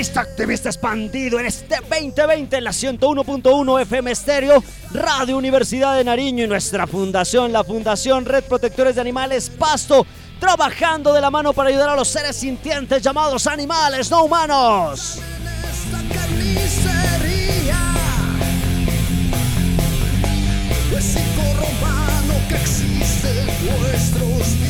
[0.00, 6.48] Activista Expandido en este 2020 en la 101.1 FM Estéreo, Radio Universidad de Nariño y
[6.48, 10.06] nuestra fundación, la Fundación Red Protectores de Animales Pasto,
[10.40, 15.18] trabajando de la mano para ayudar a los seres sintientes llamados animales no humanos.
[22.48, 23.28] que existe
[23.82, 24.69] nuestros días.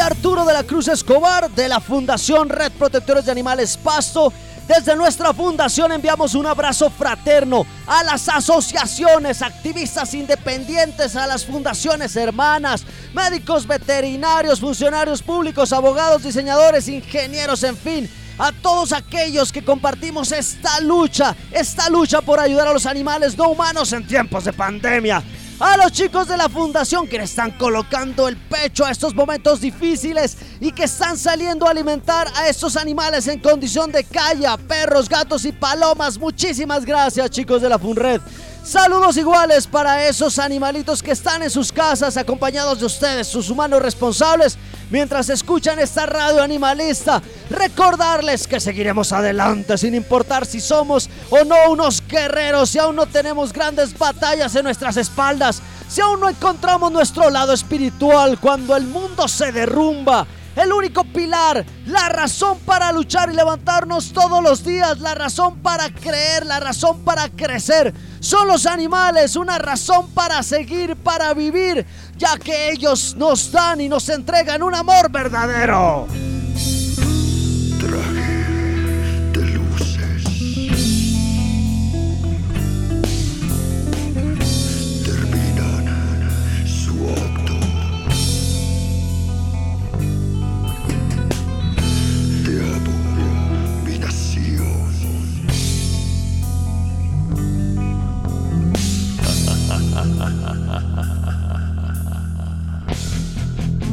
[0.00, 4.32] Arturo de la Cruz Escobar de la Fundación Red Protectores de Animales Pasto.
[4.68, 12.14] Desde nuestra fundación enviamos un abrazo fraterno a las asociaciones, activistas independientes, a las fundaciones
[12.16, 20.32] hermanas, médicos veterinarios, funcionarios públicos, abogados, diseñadores, ingenieros, en fin, a todos aquellos que compartimos
[20.32, 25.22] esta lucha, esta lucha por ayudar a los animales no humanos en tiempos de pandemia
[25.58, 29.60] a los chicos de la fundación que le están colocando el pecho a estos momentos
[29.60, 35.08] difíciles y que están saliendo a alimentar a estos animales en condición de calle, perros,
[35.08, 36.18] gatos y palomas.
[36.18, 38.20] Muchísimas gracias chicos de la Funred.
[38.66, 43.80] Saludos iguales para esos animalitos que están en sus casas acompañados de ustedes, sus humanos
[43.80, 44.58] responsables,
[44.90, 47.22] mientras escuchan esta radio animalista.
[47.48, 53.06] Recordarles que seguiremos adelante sin importar si somos o no unos guerreros, si aún no
[53.06, 58.88] tenemos grandes batallas en nuestras espaldas, si aún no encontramos nuestro lado espiritual cuando el
[58.88, 64.98] mundo se derrumba el único pilar, la razón para luchar y levantarnos todos los días,
[65.00, 67.92] la razón para creer, la razón para crecer.
[68.26, 73.88] Son los animales, una razón para seguir, para vivir, ya que ellos nos dan y
[73.88, 76.08] nos entregan un amor verdadero.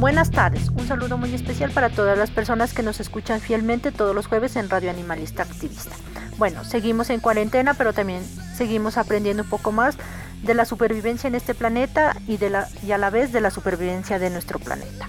[0.03, 4.13] Buenas tardes, un saludo muy especial para todas las personas que nos escuchan fielmente todos
[4.13, 5.91] los jueves en Radio Animalista Activista.
[6.37, 8.21] Bueno, seguimos en cuarentena, pero también
[8.53, 9.95] seguimos aprendiendo un poco más
[10.43, 13.49] de la supervivencia en este planeta y, de la, y a la vez de la
[13.49, 15.07] supervivencia de nuestro planeta.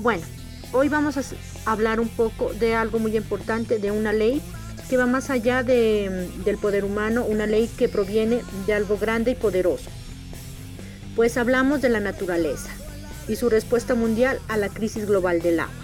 [0.00, 0.22] Bueno,
[0.72, 1.22] hoy vamos a
[1.64, 4.42] hablar un poco de algo muy importante, de una ley
[4.90, 9.34] que va más allá del poder humano, una ley que proviene de algo grande y
[9.34, 9.88] poderoso.
[11.16, 12.70] Pues hablamos de la naturaleza
[13.30, 15.74] y su respuesta mundial a la crisis global del agua.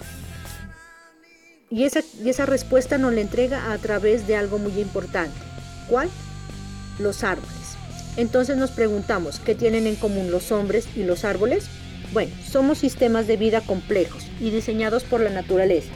[1.71, 5.39] Y esa, y esa respuesta nos la entrega a través de algo muy importante.
[5.89, 6.09] ¿Cuál?
[6.99, 7.77] Los árboles.
[8.17, 11.67] Entonces nos preguntamos, ¿qué tienen en común los hombres y los árboles?
[12.13, 15.93] Bueno, somos sistemas de vida complejos y diseñados por la naturaleza,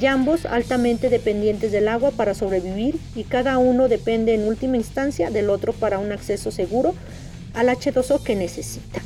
[0.00, 5.30] y ambos altamente dependientes del agua para sobrevivir y cada uno depende en última instancia
[5.30, 6.94] del otro para un acceso seguro
[7.54, 9.02] al H2O que necesita.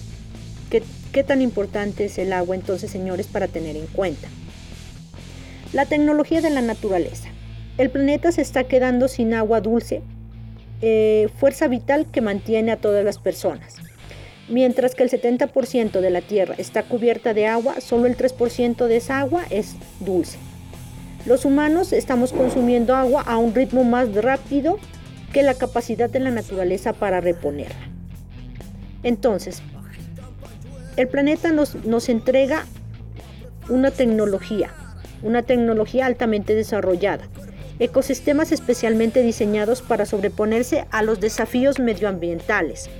[0.70, 4.28] ¿Qué, tan importante es el agua entonces, señores, para tener en cuenta?
[5.72, 7.28] La tecnología de la naturaleza.
[7.76, 10.02] El planeta se está quedando sin agua dulce,
[10.80, 13.78] eh, fuerza vital que mantiene a todas las personas.
[14.48, 18.96] Mientras que el 70% de la Tierra está cubierta de agua, solo el 3% de
[18.96, 20.38] esa agua es dulce.
[21.26, 24.78] Los humanos estamos consumiendo agua a un ritmo más rápido
[25.32, 27.90] que la capacidad de la naturaleza para reponerla.
[29.02, 29.62] Entonces,
[31.00, 32.66] el planeta nos, nos entrega
[33.70, 34.70] una tecnología,
[35.22, 37.26] una tecnología altamente desarrollada,
[37.78, 42.90] ecosistemas especialmente diseñados para sobreponerse a los desafíos medioambientales.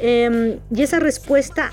[0.00, 1.70] Em, y esa respuesta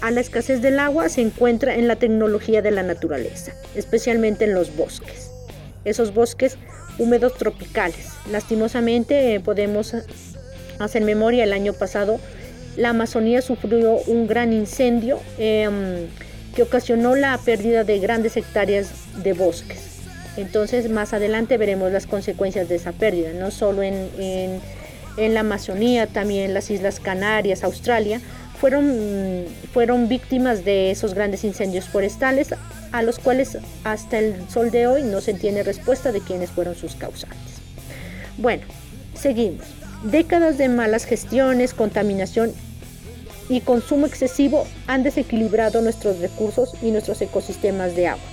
[0.00, 4.54] a la escasez del agua se encuentra en la tecnología de la naturaleza, especialmente en
[4.54, 5.30] los bosques.
[5.84, 6.58] Esos bosques
[6.98, 8.08] húmedos tropicales.
[8.30, 9.94] Lastimosamente eh, podemos
[10.80, 12.18] hacer memoria el año pasado
[12.76, 16.06] la Amazonía sufrió un gran incendio em,
[16.54, 18.90] que ocasionó la pérdida de grandes hectáreas
[19.22, 19.98] de bosques.
[20.36, 24.08] Entonces más adelante veremos las consecuencias de esa pérdida, no solo en,
[25.16, 28.20] en, la Amazonía, también en las Islas Canarias, Australia,
[28.58, 32.54] fueron, fueron víctimas de esos grandes incendios forestales
[32.92, 36.74] a los cuales hasta el sol de hoy no se tiene respuesta de quiénes fueron
[36.74, 37.38] sus causantes.
[38.38, 38.62] Bueno,
[39.14, 39.81] seguimos.
[40.04, 42.52] Décadas de malas gestiones, contaminación
[43.48, 48.24] y consumo excesivo han desequilibrado nuestros recursos y nuestros ecosistemas de agua.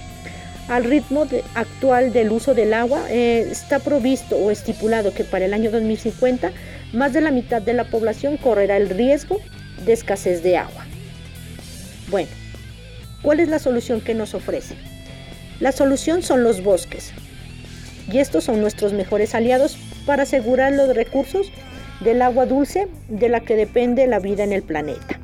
[0.67, 5.53] Al ritmo actual del uso del agua eh, está provisto o estipulado que para el
[5.53, 6.51] año 2050
[6.93, 9.39] más de la mitad de la población correrá el riesgo
[9.85, 10.85] de escasez de agua.
[12.09, 12.29] Bueno,
[13.21, 14.75] ¿cuál es la solución que nos ofrece?
[15.59, 17.13] La solución son los bosques.
[18.11, 21.51] Y estos son nuestros mejores aliados para asegurar los recursos
[21.99, 25.19] del agua dulce de la que depende la vida en el planeta.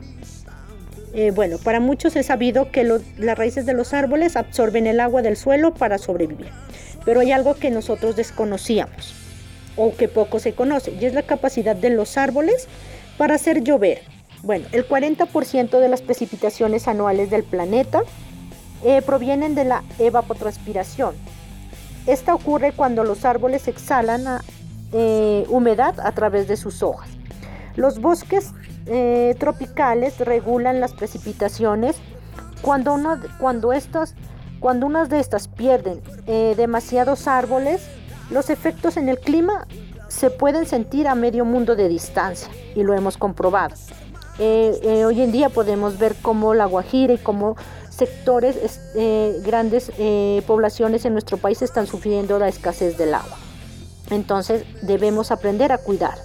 [1.14, 5.22] Eh, bueno, para muchos es sabido que las raíces de los árboles absorben el agua
[5.22, 6.50] del suelo para sobrevivir,
[7.06, 9.16] pero hay algo que nosotros desconocíamos
[9.78, 12.68] o que poco se conoce y es la capacidad de los árboles
[13.18, 14.02] para hacer llover.
[14.44, 18.02] Bueno, el 40% de las precipitaciones anuales del planeta
[18.84, 21.16] eh, provienen de la evapotranspiración.
[22.08, 24.42] Esta ocurre cuando los árboles exhalan a,
[24.94, 27.10] eh, humedad a través de sus hojas.
[27.76, 28.54] Los bosques
[28.86, 31.98] eh, tropicales regulan las precipitaciones
[32.62, 32.98] cuando,
[33.40, 34.14] cuando, estas,
[34.60, 37.86] cuando unas de estas pierden eh, demasiados árboles,
[38.30, 39.68] los efectos en el clima
[40.08, 43.76] se pueden sentir a medio mundo de distancia y lo hemos comprobado.
[44.38, 47.58] hoy en día podemos ver cómo la Guajira y cómo
[47.96, 48.80] sectores,
[49.44, 49.92] grandes
[50.46, 53.38] poblaciones en nuestro país están sufriendo la escasez del agua.
[54.10, 56.18] Entonces debemos aprender a cuidar.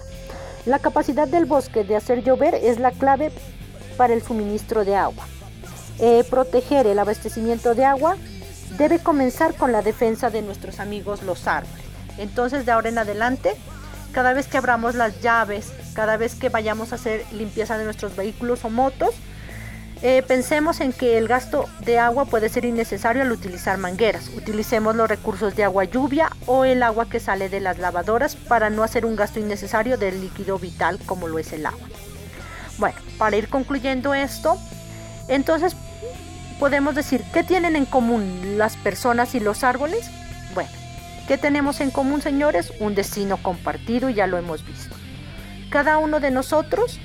[0.65, 3.31] La capacidad del bosque de hacer llover es la clave
[3.97, 5.25] para el suministro de agua.
[5.99, 8.17] Eh, proteger el abastecimiento de agua
[8.77, 11.85] debe comenzar con la defensa de nuestros amigos los árboles.
[12.17, 13.55] Entonces de ahora en adelante,
[14.11, 18.15] cada vez que abramos las llaves, cada vez que vayamos a hacer limpieza de nuestros
[18.15, 19.15] vehículos o motos,
[20.03, 24.29] eh, pensemos en que el gasto de agua puede ser innecesario al utilizar mangueras.
[24.35, 28.71] Utilicemos los recursos de agua lluvia o el agua que sale de las lavadoras para
[28.71, 31.87] no hacer un gasto innecesario del líquido vital como lo es el agua.
[32.79, 34.57] Bueno, para ir concluyendo esto,
[35.27, 35.75] entonces
[36.59, 40.09] podemos decir, ¿qué tienen en común las personas y los árboles?
[40.55, 40.71] Bueno,
[41.27, 42.73] ¿qué tenemos en común, señores?
[42.79, 44.95] Un destino compartido, ya lo hemos visto.
[45.69, 46.99] Cada uno de nosotros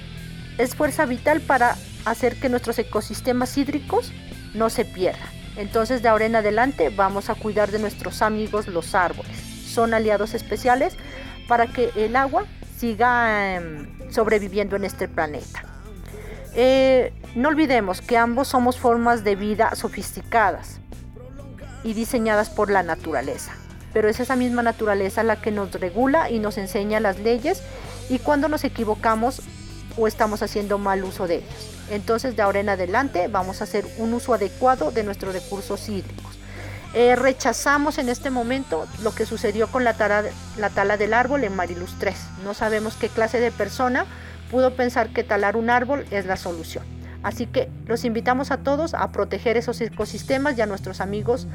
[0.57, 1.77] es fuerza vital para
[2.07, 4.13] hacer que nuestros ecosistemas hídricos
[4.55, 5.29] no se pierdan.
[5.57, 9.37] Entonces de ahora en adelante vamos a cuidar de nuestros amigos los árboles.
[9.67, 10.97] Son aliados especiales
[11.49, 12.45] para que el agua
[12.79, 15.65] siga em, sobreviviendo en este planeta.
[16.55, 20.81] Eh, no olvidemos que ambos somos formas de vida sofisticadas
[21.85, 23.53] y diseñadas por la naturaleza.
[23.93, 27.63] Pero es esa misma naturaleza la que nos regula y nos enseña las leyes
[28.09, 29.43] y cuando nos equivocamos
[29.97, 31.71] o estamos haciendo mal uso de ellos.
[31.91, 36.37] Entonces de ahora en adelante vamos a hacer un uso adecuado de nuestros recursos hídricos.
[36.95, 40.25] Eh, rechazamos en este momento lo que sucedió con la tala,
[40.57, 42.17] la tala del árbol en Mariluz 3.
[42.45, 44.07] No sabemos qué clase de persona
[44.51, 46.85] pudo pensar que talar un árbol es la solución.
[47.23, 51.49] Así que los invitamos a todos a proteger esos ecosistemas y a nuestros amigos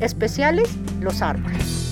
[0.00, 1.88] especiales, los árboles.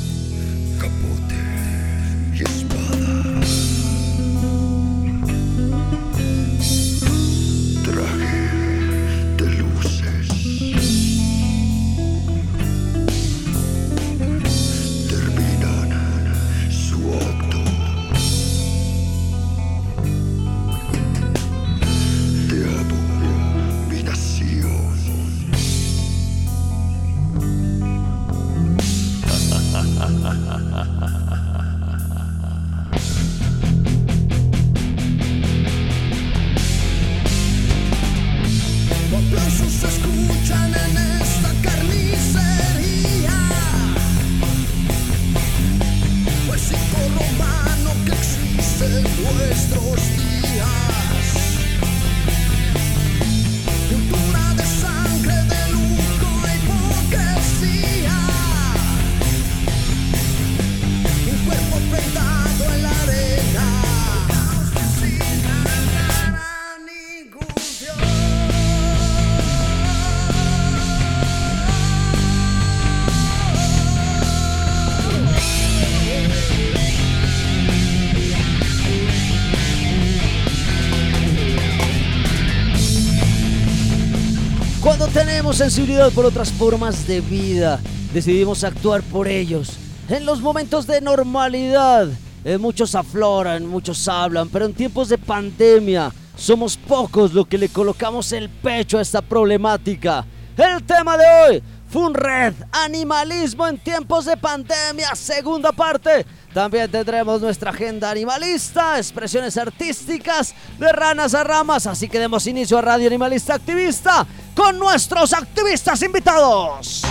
[85.57, 87.81] Sensibilidad por otras formas de vida,
[88.13, 89.79] decidimos actuar por ellos.
[90.09, 92.09] En los momentos de normalidad,
[92.45, 97.71] eh, muchos afloran, muchos hablan, pero en tiempos de pandemia somos pocos los que le
[97.71, 100.27] colocamos el pecho a esta problemática.
[100.59, 106.27] El tema de hoy, Funred, animalismo en tiempos de pandemia, segunda parte.
[106.57, 112.79] También tendremos nuestra agenda animalista, expresiones artísticas de ranas a ramas, así que demos inicio
[112.79, 117.03] a Radio Animalista Activista con nuestros activistas invitados.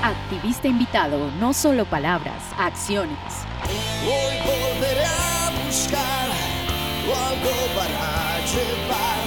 [0.00, 3.18] Activista invitado, no solo palabras, acciones.
[4.04, 6.28] Hoy volveré a buscar
[7.10, 9.19] algo para llevar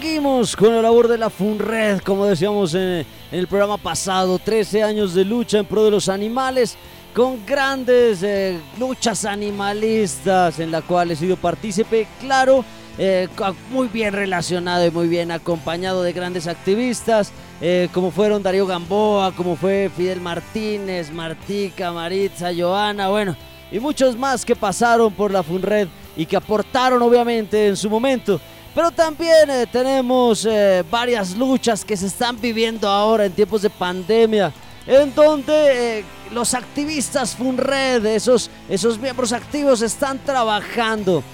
[0.00, 5.12] Seguimos con la labor de la FUNRED, como decíamos en, el programa pasado, 13 años
[5.12, 6.76] de lucha en pro de los animales,
[7.12, 12.64] con grandes eh, luchas animalistas en la cual he sido partícipe, claro,
[12.96, 13.26] eh,
[13.72, 19.32] muy bien relacionado y muy bien acompañado de grandes activistas, eh, como fueron Darío Gamboa,
[19.32, 23.34] como fue Fidel Martínez, Martica, Maritza, Joana, bueno,
[23.72, 28.40] y muchos más que pasaron por la FUNRED y que aportaron obviamente en su momento.
[28.78, 33.70] Pero también eh, tenemos eh, varias luchas que se están viviendo ahora en tiempos de
[33.70, 34.52] pandemia,
[34.86, 41.24] en donde eh, los activistas FUNRED, esos, esos miembros activos, están trabajando.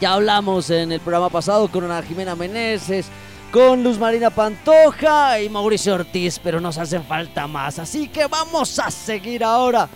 [0.00, 3.06] Ya hablamos en el programa pasado con Ana Jimena Meneses,
[3.50, 7.80] con Luz Marina Pantoja y Mauricio Ortiz, pero nos hacen falta más.
[7.80, 9.88] Así que vamos a seguir ahora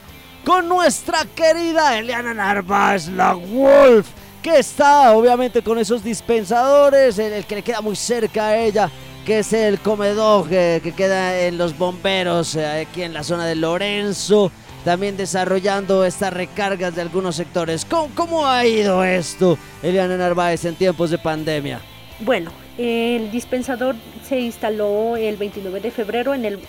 [0.44, 4.09] con nuestra querida Eliana Narváez, la Wolf
[4.42, 8.90] que está obviamente con esos dispensadores, el, que le queda muy cerca a ella,
[9.25, 13.54] que es el comedor que, queda en los bomberos, eh, aquí en la zona de
[13.54, 14.50] Lorenzo,
[14.85, 17.85] también desarrollando estas recargas de algunos sectores.
[17.85, 21.80] ¿Cómo, ha ido esto, Eliana Narváez, en tiempos de pandemia?
[22.20, 23.94] Bueno, el dispensador
[24.26, 26.61] se instaló el 29 de febrero en, el,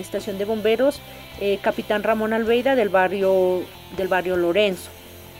[0.00, 1.00] estación de bomberos
[1.40, 3.62] eh, Capitán Ramón Alveira del barrio,
[3.96, 4.90] del barrio Lorenzo.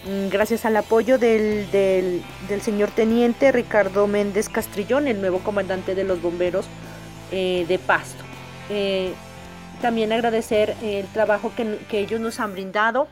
[0.04, 2.22] Mm, gracias al apoyo del,
[2.62, 6.66] señor teniente Ricardo Méndez Castrillón, el nuevo comandante de los bomberos
[7.32, 8.24] eh, de Pasto.
[8.70, 9.12] Eh,
[9.82, 13.08] también agradecer el trabajo que, ellos nos han brindado.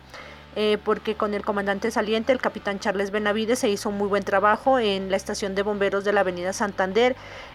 [0.56, 4.24] Eh, porque con el comandante saliente, el capitán Charles Benavides, se hizo un muy buen
[4.24, 7.14] trabajo en la estación de bomberos de la avenida Santander,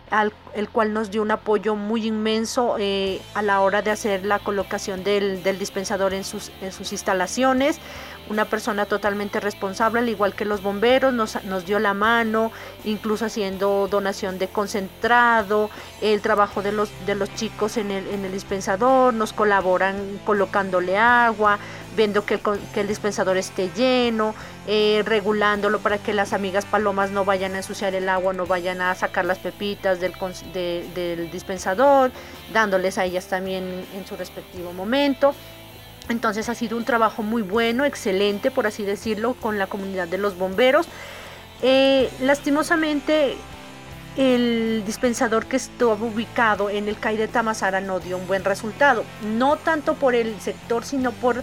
[0.10, 4.40] al, el cual nos dio un apoyo muy inmenso a la hora de hacer la
[4.40, 7.82] colocación del, dispensador en sus, en sus instalaciones
[8.30, 12.52] una persona totalmente responsable, al igual que los bomberos, nos, dio la mano,
[12.84, 15.70] incluso haciendo donación de concentrado,
[16.02, 20.98] el trabajo de los, de los chicos en el, en el dispensador, nos colaboran colocándole
[20.98, 21.60] agua,
[21.96, 22.40] viendo que
[22.76, 24.34] el, dispensador esté lleno,
[24.68, 28.82] eh, regulándolo para que las amigas palomas no vayan a ensuciar el agua, no vayan
[28.82, 30.14] a sacar las pepitas del,
[30.54, 32.12] del dispensador,
[32.52, 35.36] dándoles a ellas también en su respectivo momento.
[36.10, 40.18] Entonces ha sido un trabajo muy bueno, excelente, por así decirlo, con la comunidad de
[40.18, 40.88] los bomberos.
[41.62, 43.38] Eh, lastimosamente,
[44.18, 49.04] el dispensador que estaba ubicado en el CAI de Tamazara no dio un buen resultado.
[49.38, 51.42] No tanto por el sector, sino por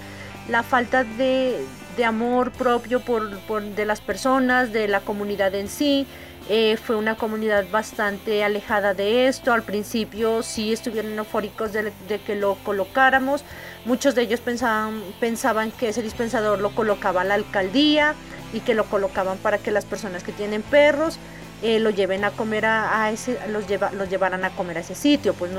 [0.48, 1.64] la falta de,
[2.06, 6.06] amor propio por, de las personas, de la comunidad en sí.
[6.52, 9.52] Eh, fue una comunidad bastante alejada de esto.
[9.52, 11.92] Al principio sí estuvieron eufóricos de,
[12.26, 13.44] que lo colocáramos.
[13.84, 18.16] Muchos de ellos pensaban, que ese dispensador lo colocaba la alcaldía
[18.52, 21.20] y que lo colocaban para que las personas que tienen perros
[21.62, 25.34] eh, lo lleven a comer a, ese, los, los llevaran a comer a ese sitio.
[25.34, 25.52] Pues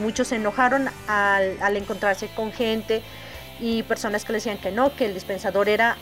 [0.00, 3.02] muchos se enojaron al, al encontrarse con gente
[3.60, 5.98] y personas que le decían que no, que el dispensador era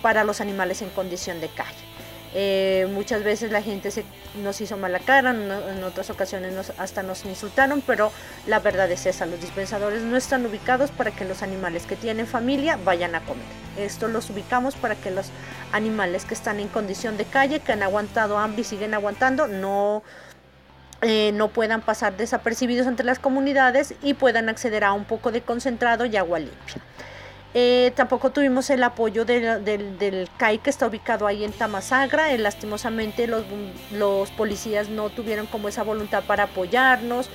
[0.00, 1.89] para los animales en condición de calle.
[2.32, 4.04] Eh, muchas veces la gente se,
[4.42, 8.12] nos hizo mala cara, en otras ocasiones nos, hasta nos insultaron, pero
[8.46, 12.26] la verdad es esa, los dispensadores no están ubicados para que los animales que tienen
[12.26, 13.44] familia vayan a comer.
[13.76, 15.26] Esto los ubicamos para que los
[15.72, 20.04] animales que están en condición de calle, que han aguantado hambre y siguen aguantando, no,
[21.02, 25.40] eh, no puedan pasar desapercibidos entre las comunidades y puedan acceder a un poco de
[25.40, 26.82] concentrado y agua limpia.
[27.52, 32.32] Eh, tampoco tuvimos el apoyo del, CAI que está ubicado ahí en Tamasagra.
[32.32, 33.44] Eh, lastimosamente los,
[33.92, 37.28] los, policías no tuvieron como esa voluntad para apoyarnos.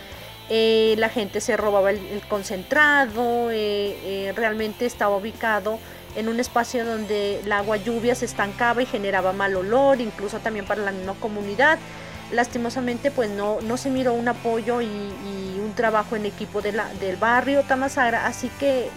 [0.49, 3.49] Eh, la gente se robaba el, concentrado.
[3.49, 5.79] realmente estaba ubicado
[6.15, 10.65] en un espacio donde el agua lluvia se estancaba y generaba mal olor, incluso también
[10.65, 11.77] para la misma comunidad.
[12.31, 16.93] Lastimosamente pues no, no se miró un apoyo y, un trabajo en equipo de la,
[16.99, 18.89] del barrio Tamasagra, así que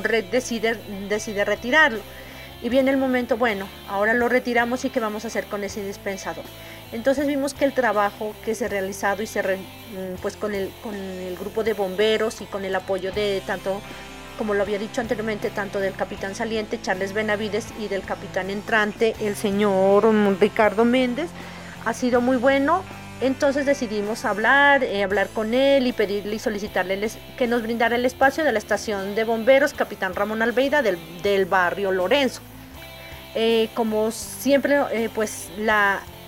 [0.00, 2.00] decide, decide retirarlo.
[2.62, 5.84] Y viene el momento, bueno, ahora lo retiramos y qué vamos a hacer con ese
[5.84, 6.44] dispensador.
[6.92, 10.70] Entonces vimos que el trabajo que se ha realizado y se mm, pues con el,
[10.82, 13.80] con el grupo de bomberos y con el apoyo de tanto,
[14.38, 19.16] como lo había dicho anteriormente, tanto del capitán saliente Charles Benavides y del capitán entrante,
[19.20, 21.30] el señor mm, Ricardo Méndez,
[21.84, 22.84] ha sido muy bueno
[23.22, 28.04] entonces decidimos hablar, eh, hablar con él y pedirle y solicitarle que nos brindara el
[28.04, 32.40] espacio de la estación de bomberos Capitán Ramón Albeida del, barrio Lorenzo.
[33.36, 35.50] Eh, como siempre, eh, pues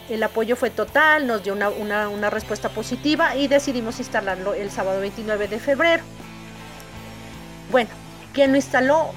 [0.08, 5.48] el apoyo fue total, nos dio una, respuesta positiva y decidimos instalarlo el sábado 29
[5.48, 6.04] de febrero.
[7.72, 7.90] Bueno,
[8.32, 9.10] ¿quién lo instaló?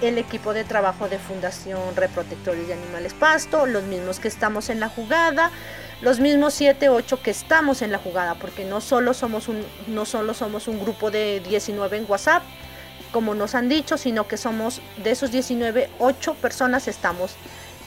[0.00, 4.78] El equipo de trabajo de Fundación Reprotectores de Animales Pasto, los mismos que estamos en
[4.78, 5.50] la jugada
[6.02, 10.04] los mismos 7, 8 que estamos en la jugada, porque no solo somos un, no
[10.04, 12.42] solo somos un grupo de 19 en WhatsApp,
[13.12, 17.34] como nos han dicho, sino que somos de esos 19, 8 personas estamos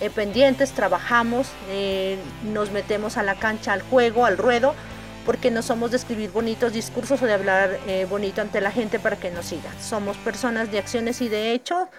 [0.02, 2.18] eh, pendientes, trabajamos, eh,
[2.52, 4.74] nos metemos a la cancha, al juego, al ruedo,
[5.26, 8.98] porque no somos de escribir bonitos discursos o de hablar eh, bonito ante la gente
[8.98, 9.70] para que nos siga.
[9.80, 11.90] Somos personas de acciones y de hechos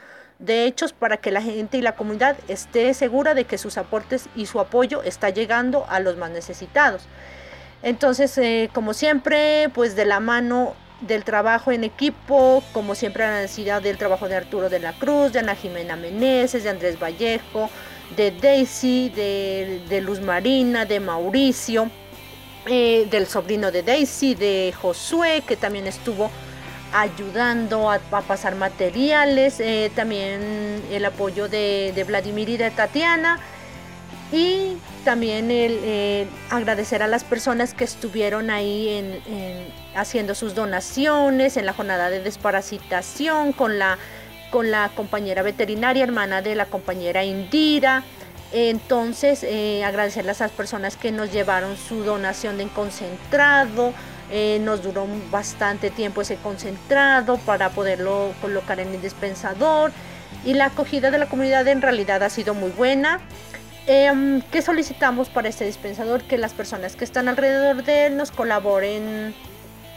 [0.40, 4.28] de hechos para que la gente y la comunidad esté segura de que sus aportes
[4.34, 7.06] y su apoyo está llegando a los más necesitados.
[7.82, 13.40] Entonces, eh, como siempre, pues de la mano del trabajo en equipo, como siempre la
[13.40, 17.70] necesidad del trabajo de Arturo de la Cruz, de Ana Jimena Meneses, de Andrés Vallejo,
[18.16, 21.90] de Daisy, de, Luz Marina, de Mauricio,
[22.66, 26.30] eh, del sobrino de Daisy, de Josué, que también estuvo
[26.92, 33.38] ayudando a, pasar materiales, eh, también el apoyo de, Vladimir y de Tatiana
[34.32, 41.56] y también el eh, agradecer a las personas que estuvieron ahí en, haciendo sus donaciones
[41.56, 43.98] en la jornada de desparasitación con la,
[44.50, 48.04] con la compañera veterinaria hermana de la compañera Indira.
[48.52, 53.92] Entonces, eh, agradecer a esas personas que nos llevaron su donación de concentrado,
[54.30, 59.92] eh, nos duró bastante tiempo ese concentrado para poderlo colocar en el dispensador
[60.44, 63.20] y la acogida de la comunidad en realidad ha sido muy buena.
[63.86, 66.22] Eh, ¿Qué solicitamos para este dispensador?
[66.22, 69.34] Que las personas que están alrededor de él nos colaboren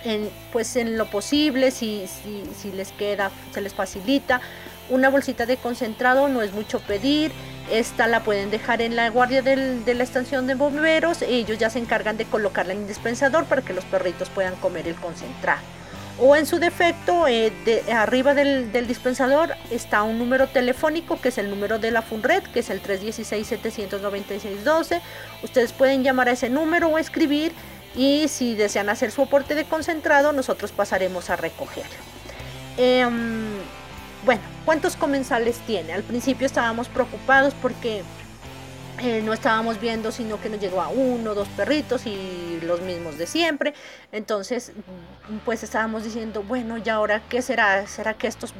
[0.03, 4.41] en, pues en lo posible, si, si, si les queda, se les facilita.
[4.89, 7.31] Una bolsita de concentrado no es mucho pedir.
[7.71, 11.21] Esta la pueden dejar en la guardia de la estación de bomberos.
[11.21, 14.87] Ellos ya se encargan de colocarla en el dispensador para que los perritos puedan comer
[14.87, 15.61] el concentrado.
[16.19, 17.51] O en su defecto, eh,
[17.91, 22.59] arriba del, dispensador está un número telefónico que es el número de la FUNRED, que
[22.59, 25.01] es el 316-796-12.
[25.41, 27.51] Ustedes pueden llamar a ese número o escribir
[27.95, 31.87] y si desean hacer su aporte de concentrado, nosotros pasaremos a recoger.
[32.77, 33.57] Em,
[34.25, 35.93] bueno, ¿cuántos comensales tiene?
[35.93, 38.03] Al principio estábamos preocupados porque
[38.99, 43.17] eh, no estábamos viendo, sino que nos llegó a uno, dos perritos y los mismos
[43.17, 43.73] de siempre.
[44.11, 44.71] Entonces,
[45.45, 47.85] pues estábamos diciendo, bueno, ¿y ahora qué será?
[47.87, 48.53] ¿Será que estos,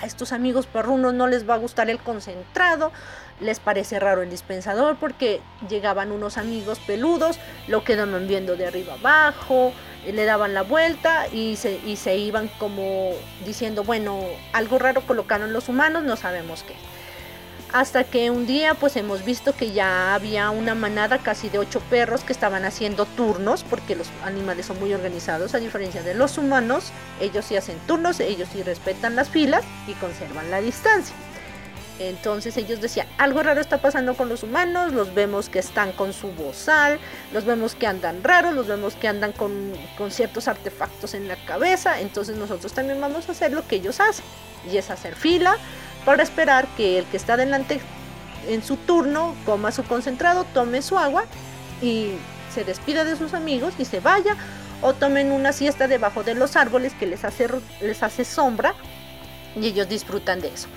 [0.00, 2.92] a estos amigos perrunos no les va a gustar el concentrado?
[3.40, 8.94] les parece raro el dispensador porque llegaban unos amigos peludos, lo quedaban viendo de arriba
[8.94, 9.72] abajo,
[10.12, 13.12] le daban la vuelta y se, y se iban como
[13.44, 14.20] diciendo, bueno,
[14.52, 16.74] algo raro colocaron los humanos, no sabemos qué.
[17.72, 21.80] Hasta que un día pues hemos visto que ya había una manada casi de ocho
[21.80, 26.38] perros que estaban haciendo turnos, porque los animales son muy organizados, a diferencia de los
[26.38, 31.16] humanos, ellos sí hacen turnos, ellos sí respetan las filas y conservan la distancia.
[32.00, 36.12] Entonces ellos decían, algo raro está pasando con los humanos, los vemos que están con
[36.12, 36.98] su bozal,
[37.32, 39.72] los vemos que andan raros, los vemos que andan con,
[40.10, 44.24] ciertos artefactos en la cabeza, entonces nosotros también vamos a hacer lo que ellos hacen,
[44.70, 45.56] y es hacer fila
[46.04, 47.80] para esperar que el que está delante
[48.48, 51.24] en su turno, coma su concentrado, tome su agua
[51.80, 52.14] y
[52.52, 54.36] se despida de sus amigos y se vaya
[54.82, 57.48] o tomen una siesta debajo de los árboles que les hace,
[57.80, 58.74] les hace sombra
[59.56, 60.68] y ellos disfrutan de eso.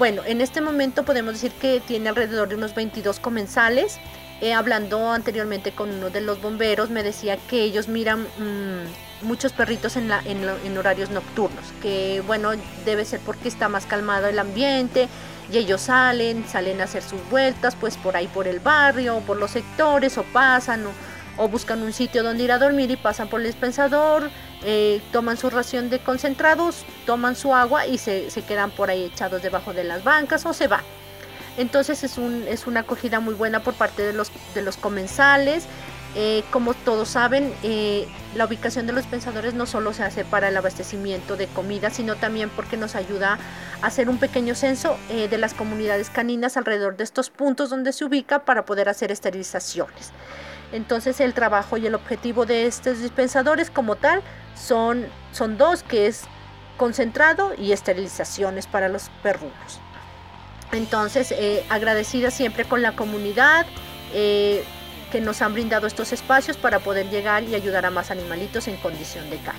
[0.00, 3.98] Bueno, en este momento podemos decir que tiene alrededor de unos 22 comensales.
[4.40, 9.52] Eh, hablando anteriormente con uno de los bomberos, me decía que ellos miran mm, muchos
[9.52, 12.52] perritos en, la, en, horarios nocturnos, que bueno,
[12.86, 15.06] debe ser porque está más calmado el ambiente
[15.52, 19.36] y ellos salen, salen a hacer sus vueltas, pues por ahí por el barrio, por
[19.36, 20.92] los sectores, o pasan, o,
[21.36, 24.30] o buscan un sitio donde ir a dormir y pasan por el dispensador,
[24.62, 29.42] eh, toman su ración de concentrados, toman su agua y se, quedan por ahí echados
[29.42, 30.82] debajo de las bancas o se van.
[31.56, 35.64] Entonces es, un, es una acogida muy buena por parte de los, de los comensales.
[36.16, 40.48] Eh, como todos saben, eh, la ubicación de los pensadores no solo se hace para
[40.48, 43.38] el abastecimiento de comida, sino también porque nos ayuda
[43.80, 48.04] a hacer un pequeño censo de las comunidades caninas alrededor de estos puntos donde se
[48.04, 50.12] ubica para poder hacer esterilizaciones.
[50.72, 54.22] Entonces el trabajo y el objetivo de estos dispensadores como tal
[54.54, 56.22] son, son dos, que es
[56.76, 59.80] concentrado y esterilizaciones para los perrunos.
[60.72, 63.66] Entonces, eh, agradecida siempre con la comunidad
[64.14, 64.64] eh,
[65.10, 68.76] que nos han brindado estos espacios para poder llegar y ayudar a más animalitos en
[68.76, 69.58] condición de calle.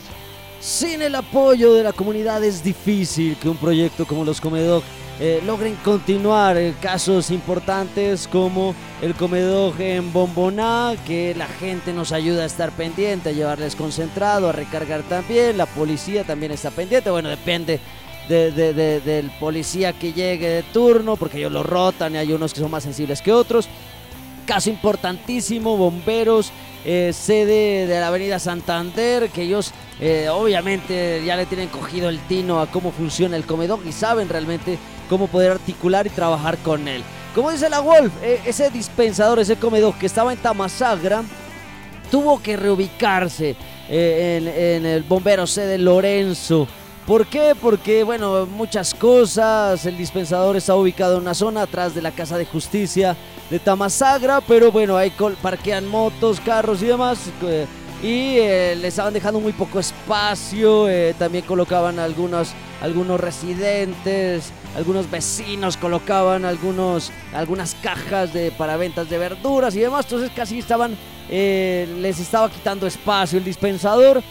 [0.62, 4.84] Sin el apoyo de la comunidad es difícil que un proyecto como los Comedog
[5.24, 12.12] eh, logren continuar eh, casos importantes como el comedor en Bomboná, que la gente nos
[12.12, 17.12] ayuda a estar pendiente, a llevarles concentrado, a recargar también, la policía también está pendiente,
[17.12, 17.80] bueno, depende
[18.28, 22.72] del policía que llegue de turno, porque ellos lo rotan y hay unos que son
[22.72, 23.70] más sensibles que otros.
[24.48, 26.52] Caso importantísimo, bomberos,
[26.84, 29.72] eh, sede de la Avenida Santander, que ellos
[30.32, 34.80] obviamente ya le tienen cogido el tino a cómo funciona el comedor y saben realmente
[35.12, 37.04] cómo poder articular y trabajar con él.
[37.36, 41.22] Como dice la Wolf, eh, ese dispensador, ese comedor que estaba en Tamasagra,
[42.10, 43.58] tuvo que reubicarse
[43.90, 46.66] eh, en, el bombero C de Lorenzo.
[47.06, 47.56] ¿Por qué?
[47.62, 49.86] Porque, bueno, muchas cosas.
[49.86, 53.18] El dispensador está ubicado en una zona atrás de la Casa de Justicia
[53.50, 57.20] de Tamasagra, pero bueno, ahí parquean motos, carros y demás.
[57.44, 57.66] Eh,
[58.02, 58.36] y
[58.80, 60.88] le estaban dejando muy poco espacio.
[61.20, 69.18] también colocaban algunos, algunos residentes algunos vecinos colocaban algunos, algunas cajas de, para ventas de
[69.18, 70.96] verduras y demás, entonces casi estaban,
[71.30, 74.22] eh, les estaba quitando espacio el dispensador.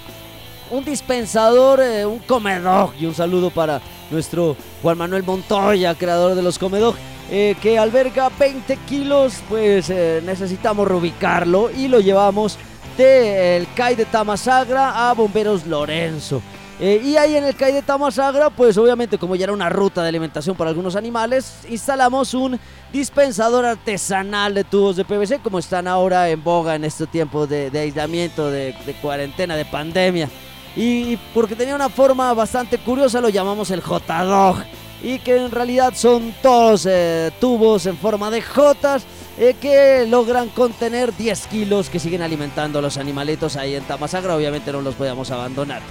[0.70, 6.42] Un dispensador, eh, un comedor y un saludo para nuestro Juan Manuel Montoya, creador de
[6.42, 6.94] los comedor.
[7.32, 12.58] Eh, que alberga 20 kilos, pues necesitamos reubicarlo y lo llevamos
[12.96, 16.42] del CAI de Tamasagra a Bomberos Lorenzo.
[16.82, 20.02] Eh, y ahí en el CAI de Tamasagra, pues obviamente como ya era una ruta
[20.02, 22.58] de alimentación para algunos animales, instalamos un
[22.90, 27.70] dispensador artesanal de tubos de PVC, como están ahora en boga en este tiempo de,
[27.78, 30.30] aislamiento, de, cuarentena, de pandemia.
[30.74, 34.64] Y porque tenía una forma bastante curiosa, lo llamamos el J-Dog.
[35.02, 39.04] Y que en realidad son todos eh, tubos en forma de Jotas
[39.38, 44.34] eh, que logran contener 10 kilos que siguen alimentando a los animalitos ahí en Tamasagra.
[44.36, 45.82] Obviamente no los podíamos abandonar.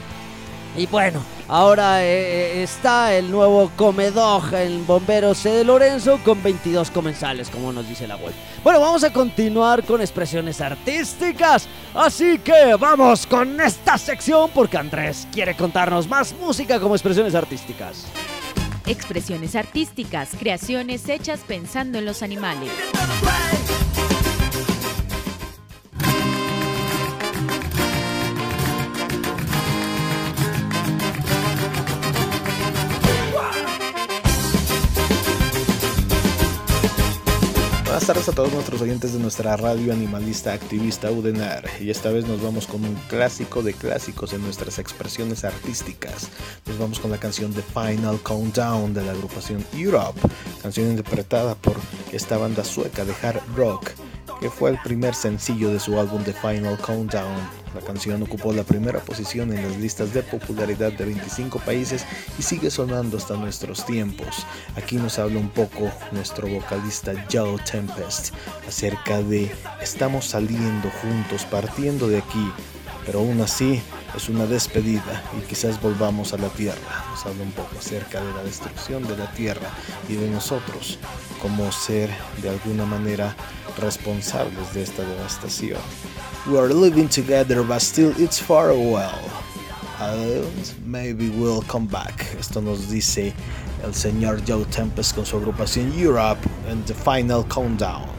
[0.77, 6.41] Y bueno, ahora eh, eh, está el nuevo comedor en Bomberos C de Lorenzo con
[6.41, 8.33] 22 comensales, como nos dice la web.
[8.63, 11.67] Bueno, vamos a continuar con expresiones artísticas.
[11.93, 18.05] Así que vamos con esta sección porque Andrés quiere contarnos más música como expresiones artísticas.
[18.85, 22.71] Expresiones artísticas, creaciones hechas pensando en los animales.
[38.09, 42.41] Tardes a todos nuestros oyentes de nuestra radio animalista activista UDENAR y esta vez nos
[42.41, 46.27] vamos con un clásico de clásicos en nuestras expresiones artísticas.
[46.65, 50.19] Nos vamos con la canción The Final Countdown de la agrupación Europe,
[50.59, 51.75] canción interpretada por
[52.11, 53.91] esta banda sueca de hard rock
[54.39, 58.63] que fue el primer sencillo de su álbum The Final Countdown la canción ocupó la
[58.63, 62.05] primera posición en las listas de popularidad de 25 países
[62.37, 64.45] y sigue sonando hasta nuestros tiempos.
[64.75, 68.33] Aquí nos habla un poco nuestro vocalista Joe Tempest
[68.67, 69.51] acerca de
[69.81, 72.51] estamos saliendo juntos, partiendo de aquí,
[73.05, 73.81] pero aún así
[74.15, 77.05] es una despedida y quizás volvamos a la tierra.
[77.11, 79.69] Nos habla un poco acerca de la destrucción de la tierra
[80.07, 80.97] y de nosotros
[81.41, 82.09] como ser
[82.41, 83.35] de alguna manera
[83.77, 85.79] responsables de esta devastación.
[86.47, 89.11] We are living together, but still it's far away.
[90.85, 92.25] Maybe We'll Come Back.
[92.39, 93.33] Esto nos dice
[93.83, 98.18] el señor Joe Tempest con su agrupación Europe en The Final Countdown.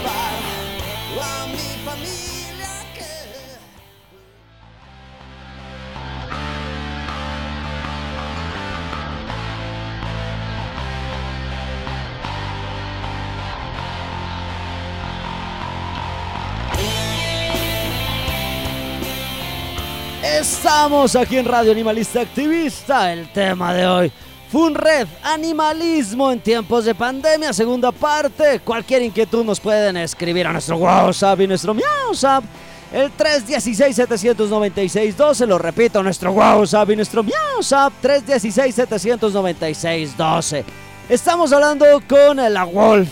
[20.71, 23.11] Estamos aquí en Radio Animalista Activista.
[23.11, 24.09] El tema de hoy.
[24.49, 28.61] Funred, animalismo en tiempos de pandemia, segunda parte.
[28.61, 32.45] Cualquier inquietud nos pueden escribir a nuestro WhatsApp y nuestro MiauSap.
[32.93, 37.91] El 316-796-12, lo repito, nuestro WhatsApp y nuestro MiauSap.
[38.01, 40.63] 316-796-12.
[41.09, 43.09] Estamos hablando con la Wolf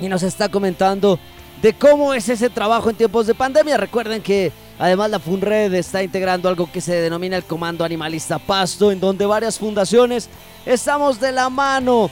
[0.00, 1.18] y nos está comentando
[1.62, 3.78] de cómo es ese trabajo en tiempos de pandemia.
[3.78, 8.90] Recuerden que Además, la FUNRED está integrando algo que se denomina el Comando Animalista Pasto,
[8.90, 10.28] en donde varias fundaciones
[10.66, 12.10] estamos de la mano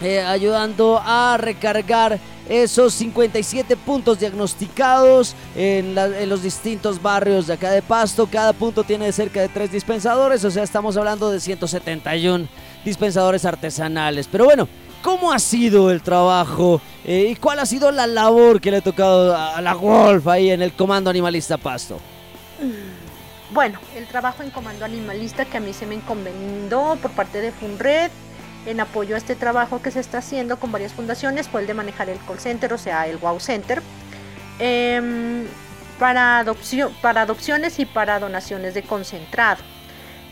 [0.00, 7.72] eh, ayudando a recargar esos 57 puntos diagnosticados en, en, los distintos barrios de acá
[7.72, 8.28] de Pasto.
[8.30, 12.46] Cada punto tiene cerca de tres dispensadores, o sea, estamos hablando de 171
[12.84, 14.28] dispensadores artesanales.
[14.30, 14.68] Pero bueno,
[15.02, 18.80] ¿Cómo ha sido el trabajo eh, y cuál ha sido la labor que le ha
[18.80, 22.00] tocado a la Wolf ahí en el Comando Animalista Pasto?
[23.50, 27.52] Bueno, el trabajo en Comando Animalista que a mí se me encomendó por parte de
[27.52, 28.10] FUNRED
[28.66, 31.74] en apoyo a este trabajo que se está haciendo con varias fundaciones fue el de
[31.74, 33.82] manejar el call center, o sea, el Wow Center,
[34.58, 35.46] em,
[35.98, 39.62] para, adopción, para adopciones y para donaciones de concentrado.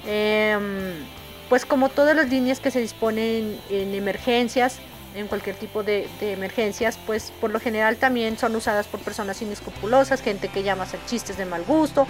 [0.05, 1.05] Em,
[1.49, 4.81] pues como todas las líneas que se disponen en emergencias,
[5.15, 10.21] en cualquier tipo de, emergencias, pues por lo general también son usadas por personas inescrupulosas,
[10.21, 12.07] gente que llama a hacer chistes de mal gusto,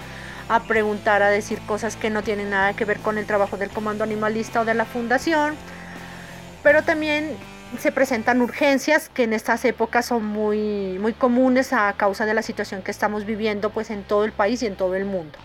[0.49, 3.69] a preguntar, a decir cosas que no tienen nada que ver con el trabajo del
[3.69, 5.55] comando animalista o de la fundación,
[6.63, 7.37] pero también
[7.79, 12.41] se presentan urgencias que en estas épocas son muy, muy comunes a causa de la
[12.41, 15.37] situación que estamos viviendo pues en todo el país y en todo el mundo.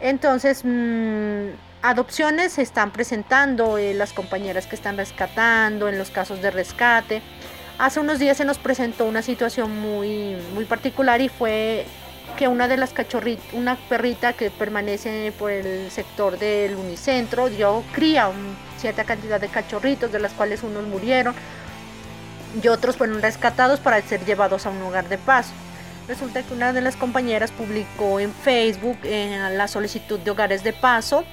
[0.00, 1.48] Entonces, mm,
[1.84, 7.20] adopciones se están presentando, eh, las compañeras que están rescatando, en los casos de rescate.
[7.78, 11.84] Hace unos días se nos presentó una situación muy, muy particular y fue
[12.38, 17.84] que una de las cachorritas, una perrita que permanece por el sector del unicentro, dio
[17.92, 18.30] cría
[18.78, 21.34] cierta cantidad de cachorritos, de las cuales unos murieron
[22.62, 25.52] y otros fueron rescatados para ser llevados a un lugar de paso.
[26.08, 30.72] Resulta que una de las compañeras publicó en Facebook eh, la solicitud de hogares de
[30.72, 31.24] paso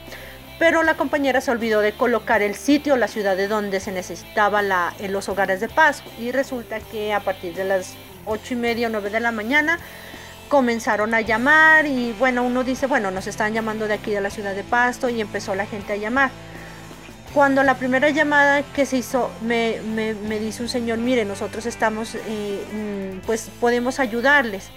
[0.60, 4.62] pero la compañera se olvidó de colocar el sitio, la ciudad de donde se necesitaba
[4.62, 8.88] la, los hogares de paso y resulta que a partir de las ocho y media
[8.88, 9.80] o 9 de la mañana
[10.50, 14.30] comenzaron a llamar y bueno, uno dice, bueno, nos están llamando de aquí de la
[14.30, 16.30] ciudad de Pasto y empezó la gente a llamar.
[17.34, 19.80] Cuando la primera llamada que se hizo, me,
[20.40, 24.70] dice un señor, mire, nosotros estamos, eh, mm, pues podemos ayudarles.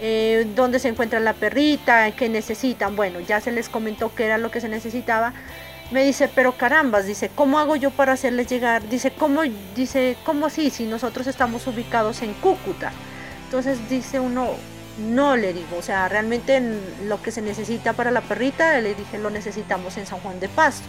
[0.00, 2.10] Eh, ¿Dónde se encuentra la perrita?
[2.12, 2.96] ¿Qué necesitan?
[2.96, 5.32] Bueno, ya se les comentó qué era lo que se necesitaba.
[5.90, 8.88] Me dice, pero carambas, dice, ¿cómo hago yo para hacerles llegar?
[8.88, 9.42] Dice, ¿cómo,
[9.76, 10.70] dice, ¿cómo así?
[10.70, 12.92] Si nosotros estamos ubicados en Cúcuta.
[13.44, 14.52] Entonces dice uno,
[14.98, 16.62] no le digo, o sea, realmente
[17.04, 20.48] lo que se necesita para la perrita, le dije, lo necesitamos en San Juan de
[20.48, 20.86] Pasto.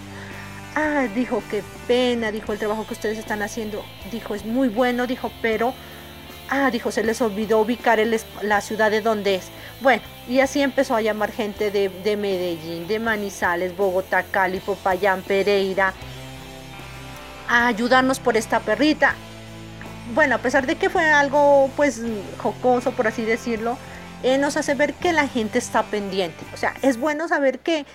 [0.75, 5.05] Ah, dijo, qué pena, dijo, el trabajo que ustedes están haciendo, dijo, es muy bueno,
[5.05, 5.73] dijo, pero,
[6.49, 7.99] ah, dijo, se les olvidó ubicar
[8.41, 9.45] la ciudad de donde es.
[9.81, 15.21] Bueno, y así empezó a llamar gente de, de Medellín, de Manizales, Bogotá, Cali, Popayán,
[15.21, 15.93] Pereira,
[17.47, 19.15] a ayudarnos por esta perrita.
[20.13, 22.01] Bueno, a pesar de que fue algo, pues,
[22.37, 23.77] jocoso, por así decirlo,
[24.21, 26.45] eh, nos hace ver que la gente está pendiente.
[26.53, 27.85] O sea, es bueno saber que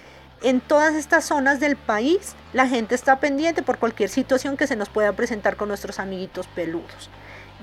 [0.42, 4.76] en todas estas zonas del país la gente está pendiente por cualquier situación que se
[4.76, 7.10] nos pueda presentar con nuestros amiguitos peludos.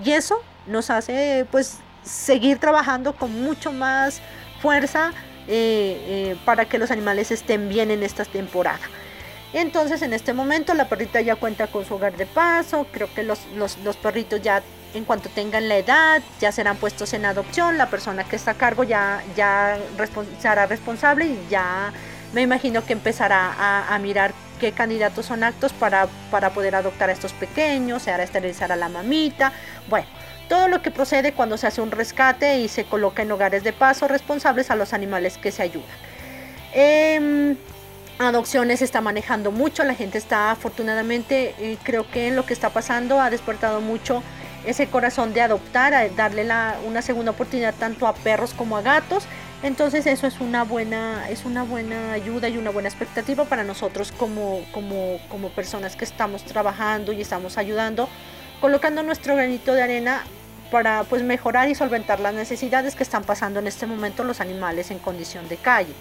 [0.04, 4.22] Y eso nos hace pues seguir trabajando con mucho más
[4.62, 5.12] fuerza
[5.48, 8.80] eh, eh, para que los animales estén bien en esta temporada.
[9.54, 13.24] Entonces en este momento la perrita ya cuenta con su hogar de paso, creo que
[13.24, 14.62] los, los perritos ya
[14.94, 18.54] en cuanto tengan la edad, ya serán puestos en adopción, la persona que está a
[18.56, 19.78] cargo ya, ya
[20.40, 21.92] será responsable y ya
[22.34, 27.14] me imagino que empezará a, mirar qué candidatos son actos para, para, poder adoptar a
[27.14, 29.54] estos pequeños, se hará esterilizar a la mamita,
[29.90, 30.08] bueno,
[30.48, 33.74] todo lo que procede cuando se hace un rescate y se coloca en hogares de
[33.74, 35.90] paso responsables a los animales que se ayudan.
[36.74, 37.56] Em,
[38.20, 43.20] adopciones está manejando mucho, la gente está afortunadamente, eh, creo que lo que está pasando
[43.20, 44.24] ha despertado mucho
[44.66, 46.48] ese corazón de adoptar, darle
[46.86, 49.26] una segunda oportunidad tanto a perros como a gatos.
[49.64, 54.12] Entonces eso es una buena, es una buena ayuda y una buena expectativa para nosotros
[54.12, 58.10] como, como, como personas que estamos trabajando y estamos ayudando,
[58.66, 60.24] colocando nuestro granito de arena
[60.72, 64.90] para pues mejorar y solventar las necesidades que están pasando en este momento los animales
[64.90, 65.94] en condición de calle.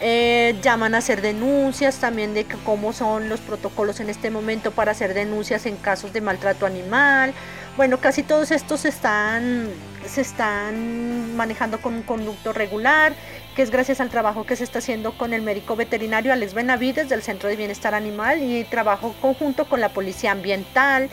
[0.00, 4.92] Eh, llaman a hacer denuncias también de cómo son los protocolos en este momento para
[4.92, 7.34] hacer denuncias en casos de maltrato animal.
[7.76, 9.68] Bueno, casi todos estos están,
[10.06, 13.12] se están manejando con un conducto regular,
[13.60, 17.22] es gracias al trabajo que se está haciendo con el médico veterinario Alex Benavides del
[17.22, 21.10] Centro de Bienestar Animal y trabajo conjunto con la Policía Ambiental.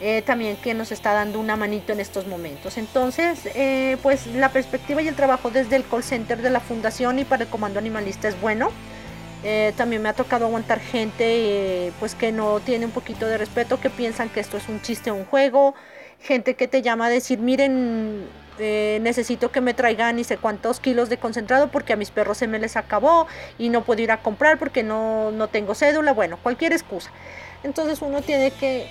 [0.00, 2.78] Eh, también que nos está dando una manito en estos momentos.
[2.78, 7.18] Entonces, eh, pues la perspectiva y el trabajo desde el call center de la fundación
[7.18, 8.70] y para el comando animalista es bueno.
[9.44, 13.78] Eh, también me ha tocado aguantar gente pues que no tiene un poquito de respeto,
[13.78, 15.74] que piensan que esto es un chiste, un juego,
[16.18, 18.26] gente que te llama a decir, miren,
[18.60, 22.46] necesito que me traigan y sé cuántos kilos de concentrado porque a mis perros se
[22.46, 23.26] me les acabó
[23.58, 27.10] y no puedo ir a comprar porque no, no tengo cédula, bueno, cualquier excusa.
[27.62, 28.90] Entonces uno tiene que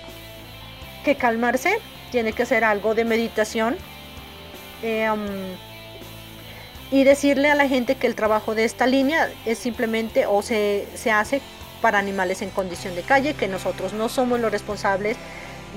[1.04, 1.78] que calmarse,
[2.10, 3.76] tiene que hacer algo de meditación
[4.82, 5.26] eh, um,
[6.90, 10.86] y decirle a la gente que el trabajo de esta línea es simplemente o se,
[10.94, 11.40] se hace
[11.80, 15.16] para animales en condición de calle, que nosotros no somos los responsables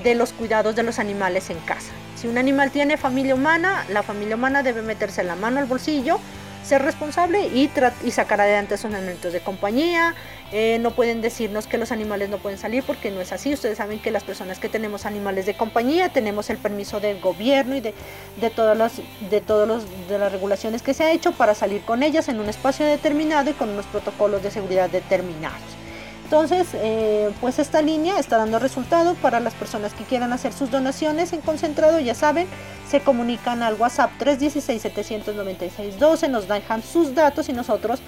[0.02, 1.92] de los cuidados de los animales en casa.
[2.16, 6.18] Si un animal tiene familia humana, la familia humana debe meterse la mano al bolsillo
[6.64, 7.70] ser responsable y,
[8.02, 10.14] y sacar adelante esos elementos de compañía.
[10.50, 13.52] Eh, no pueden decirnos que los animales no pueden salir porque no es así.
[13.52, 17.76] Ustedes saben que las personas que tenemos animales de compañía tenemos el permiso del gobierno
[17.76, 17.94] y de,
[18.40, 21.82] de todas las de todos los de las regulaciones que se ha hecho para salir
[21.82, 25.83] con ellas en un espacio determinado y con unos protocolos de seguridad determinados.
[26.24, 30.70] Entonces, eh, pues esta línea está dando resultado para las personas que quieran hacer sus
[30.70, 32.48] donaciones en concentrado, ya saben,
[32.88, 38.00] se comunican al WhatsApp 316-796-12, nos dejan sus datos y nosotros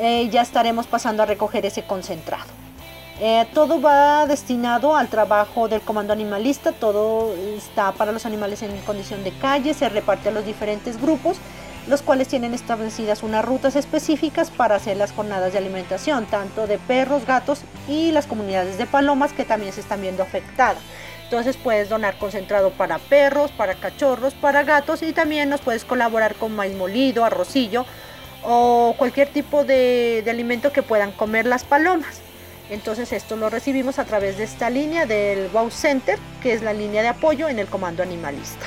[0.00, 2.46] eh, ya estaremos pasando a recoger ese concentrado.
[3.20, 8.76] Eh, todo va destinado al trabajo del comando animalista, todo está para los animales en
[8.80, 11.36] condición de calle, se reparte a los diferentes grupos
[11.86, 16.78] los cuales tienen establecidas unas rutas específicas para hacer las jornadas de alimentación, tanto de
[16.78, 20.82] perros, gatos y las comunidades de palomas que también se están viendo afectadas.
[21.24, 26.36] Entonces puedes donar concentrado para perros, para cachorros, para gatos y también nos puedes colaborar
[26.36, 27.84] con maíz molido, arrocillo
[28.44, 32.20] o cualquier tipo de, de alimento que puedan comer las palomas.
[32.70, 36.72] Entonces esto lo recibimos a través de esta línea del Wow Center, que es la
[36.72, 38.66] línea de apoyo en el comando animalista.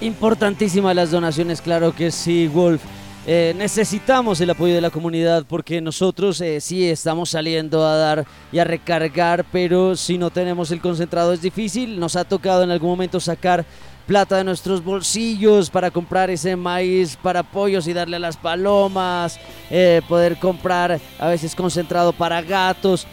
[0.00, 2.82] Importantísimas las donaciones, claro que sí, Wolf.
[3.26, 8.26] eh, necesitamos el apoyo de la comunidad porque nosotros eh, sí estamos saliendo a dar
[8.50, 12.00] y a recargar, pero si no tenemos el concentrado es difícil.
[12.00, 13.66] Nos ha tocado en algún momento sacar
[14.06, 19.38] plata de nuestros bolsillos para comprar ese maíz para pollos y darle a las palomas,
[19.68, 23.06] eh, poder comprar a veces concentrado para gatos.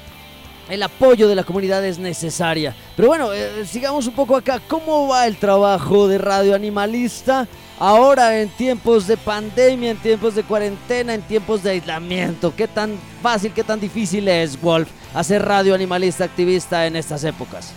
[0.70, 2.76] El apoyo de la comunidad es necesaria.
[2.96, 4.60] Pero bueno, eh, sigamos un poco acá.
[4.68, 7.48] ¿Cómo va el trabajo de Radio Animalista?
[7.80, 12.54] Ahora en tiempos de pandemia, en tiempos de cuarentena, en tiempos de aislamiento.
[12.56, 17.72] ¿Qué tan fácil, qué tan difícil es, Wolf, hacer radio animalista activista en estas épocas?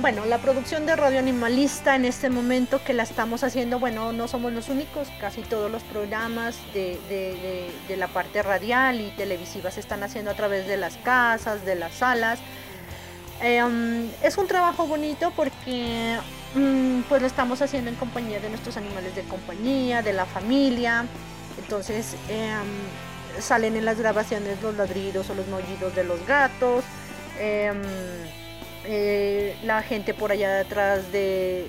[0.00, 4.26] Bueno, la producción de Radio Animalista en este momento que la estamos haciendo, bueno, no
[4.26, 10.02] somos los únicos, casi todos los programas de, la parte radial y televisiva se están
[10.02, 12.40] haciendo a través de las casas, de las salas.
[13.40, 16.18] Um, es un trabajo bonito porque
[16.54, 21.06] mm, pues lo estamos haciendo en compañía de nuestros animales de compañía, de la familia.
[21.56, 26.82] Entonces um, salen en las grabaciones los ladridos o los maullidos de los gatos.
[27.40, 28.43] um,
[28.86, 31.68] eh, la gente por allá detrás de,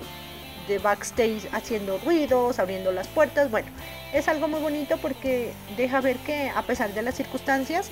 [0.81, 3.51] backstage haciendo ruidos, abriendo las puertas.
[3.51, 3.67] Bueno,
[4.13, 7.91] es algo muy bonito porque deja ver que a pesar de las circunstancias,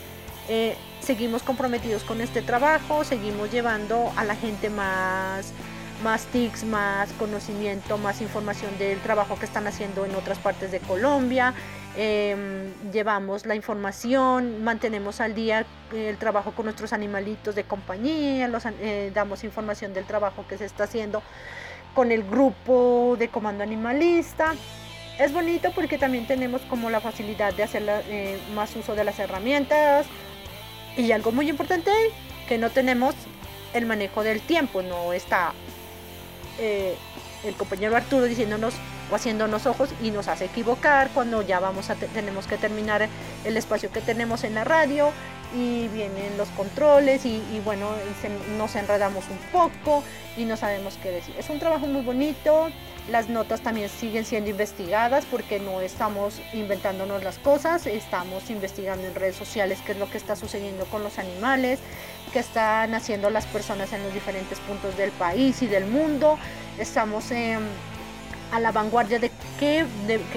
[0.49, 5.53] eh, seguimos comprometidos con este trabajo, seguimos llevando a la gente más,
[6.03, 10.79] más tics, más conocimiento, más información del trabajo que están haciendo en otras partes de
[10.79, 11.53] Colombia.
[11.95, 18.65] Eh, llevamos la información, mantenemos al día el trabajo con nuestros animalitos de compañía, los,
[18.65, 21.23] eh, damos información del trabajo que se está haciendo
[21.95, 24.53] con el grupo de comando animalista.
[25.19, 29.19] Es bonito porque también tenemos como la facilidad de hacer eh, más uso de las
[29.19, 30.07] herramientas
[30.97, 31.91] y algo muy importante
[32.47, 33.15] que no tenemos
[33.73, 35.53] el manejo del tiempo, no está
[36.59, 36.95] eh,
[37.43, 38.73] el compañero Arturo diciéndonos
[39.11, 43.07] o haciéndonos ojos y nos hace equivocar cuando ya vamos a te- tenemos que terminar
[43.43, 45.11] el espacio que tenemos en la radio
[45.53, 47.91] y vienen los controles y, bueno
[48.57, 50.03] nos enredamos un poco
[50.35, 51.35] y no sabemos qué decir.
[51.37, 52.69] Es un trabajo muy bonito,
[53.09, 59.13] las notas también siguen siendo investigadas porque no estamos inventándonos las cosas, estamos investigando en
[59.13, 61.79] redes sociales qué es lo que está sucediendo con los animales,
[62.31, 66.39] qué están haciendo las personas en los diferentes puntos del país y del mundo.
[66.79, 67.61] Estamos em,
[68.53, 69.83] a la vanguardia de qué,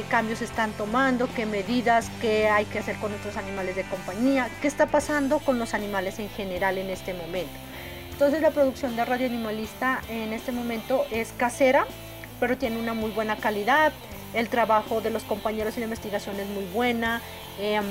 [0.09, 4.69] cambios están tomando, qué medidas, qué hay que hacer con nuestros animales de compañía, qué
[4.69, 7.53] está pasando con los animales en general en este momento.
[8.11, 11.87] Entonces la producción de Radio Animalista en este momento es casera,
[12.41, 13.93] pero tiene una muy buena calidad.
[14.33, 17.21] El trabajo de los compañeros en investigación es muy buena.
[17.61, 17.85] Em,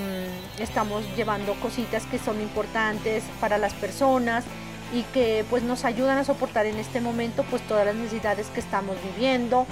[0.59, 4.43] estamos llevando cositas que son importantes para las personas
[4.91, 8.59] y que pues nos ayudan a soportar en este momento pues todas las necesidades que
[8.59, 9.67] estamos viviendo.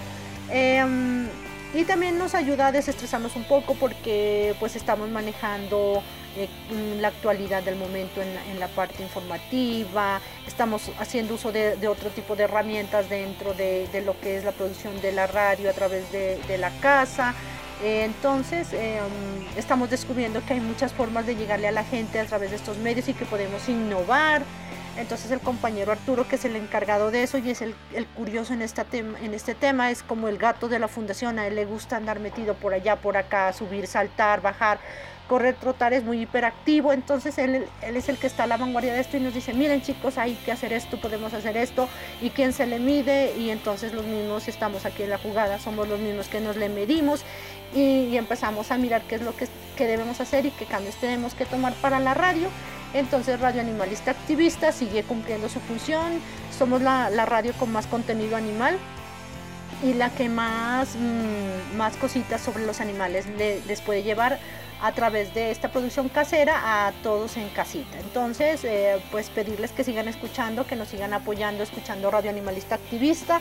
[0.50, 1.28] Em,
[1.74, 6.04] y también nos ayuda a desestresarnos un poco porque pues estamos manejando
[6.38, 12.10] eh, mm, la actualidad del momento en la, parte informativa, estamos haciendo uso de, otro
[12.10, 16.12] tipo de herramientas dentro de, lo que es la producción de la radio a través
[16.12, 17.34] de, la casa.
[17.84, 22.52] Entonces um, estamos descubriendo que hay muchas formas de llegarle a la gente a través
[22.52, 24.44] de estos medios y que podemos innovar.
[24.98, 27.76] Entonces el compañero Arturo, que es el encargado de eso y es el,
[28.16, 31.66] curioso en, esta este tema, es como el gato de la fundación, a él le
[31.66, 34.80] gusta andar metido por allá, por acá, subir, saltar, bajar,
[35.28, 39.00] correr, trotar, es muy hiperactivo, entonces él, es el que está a la vanguardia de
[39.00, 41.90] esto y nos dice, miren chicos, hay que hacer esto, podemos hacer esto,
[42.22, 45.88] y quién se le mide, y entonces los mismos estamos aquí en la jugada, somos
[45.88, 47.24] los mismos que nos le medimos
[47.74, 50.96] y, y empezamos a mirar qué es lo que, que debemos hacer y qué cambios
[50.96, 52.50] tenemos que tomar para la radio.
[52.94, 56.22] Entonces Radio Animalista Activista sigue cumpliendo su función,
[56.58, 58.78] somos la, radio con más contenido animal
[59.84, 64.40] y la que más, mm, más cositas sobre los animales le- les puede llevar
[64.82, 67.98] a través de esta producción casera a todos en casita.
[68.00, 73.40] Entonces, eh, pues pedirles que sigan escuchando, que nos sigan apoyando, escuchando Radio Animalista Activista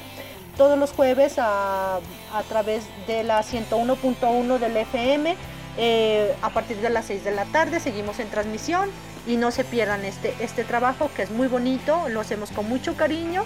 [0.57, 5.37] todos los jueves a, a través de la 101.1 del FM.
[5.79, 8.91] eh, a partir de las 6 de la tarde seguimos en transmisión
[9.27, 12.97] y no se pierdan este, este trabajo que es muy bonito, lo hacemos con mucho
[12.97, 13.45] cariño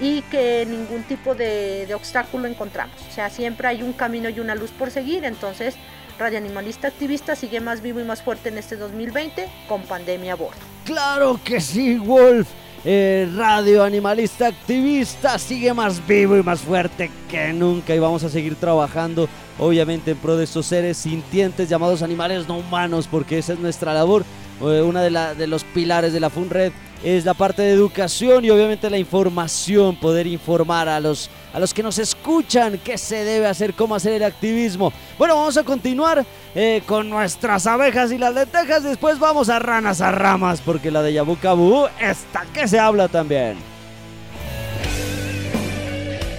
[0.00, 2.94] y que ningún tipo de, obstáculo encontramos.
[3.08, 5.24] O sea, siempre hay un camino y una luz por seguir.
[5.24, 5.74] Entonces,
[6.18, 10.36] Radio Animalista Activista sigue más vivo y más fuerte en este 2020 con pandemia a
[10.36, 10.58] bordo.
[10.84, 12.48] Claro que sí, Wolf.
[12.84, 18.28] Eh, Radio Animalista Activista sigue más vivo y más fuerte que nunca y vamos a
[18.28, 23.54] seguir trabajando obviamente en pro de estos seres sintientes llamados animales no humanos porque esa
[23.54, 24.24] es nuestra labor
[24.60, 26.72] una de, la- de los pilares de la FUNRED
[27.04, 31.72] es la parte de educación y obviamente la información, poder informar a los, a los
[31.72, 34.92] que nos escuchan qué se debe hacer, cómo hacer el activismo.
[35.16, 40.00] Bueno, vamos a continuar eh, con nuestras abejas y las lentejas, después vamos a ranas
[40.00, 43.56] a ramas, porque la de Yabucabú está que se habla también.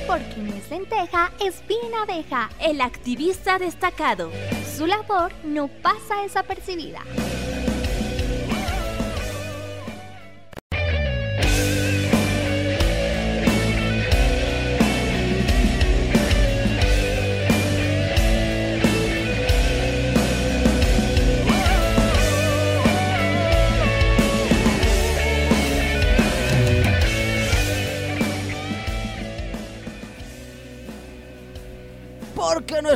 [0.08, 4.30] Porque no es lenteja, es bien abeja, el activista destacado.
[4.76, 7.00] Su labor no pasa desapercibida.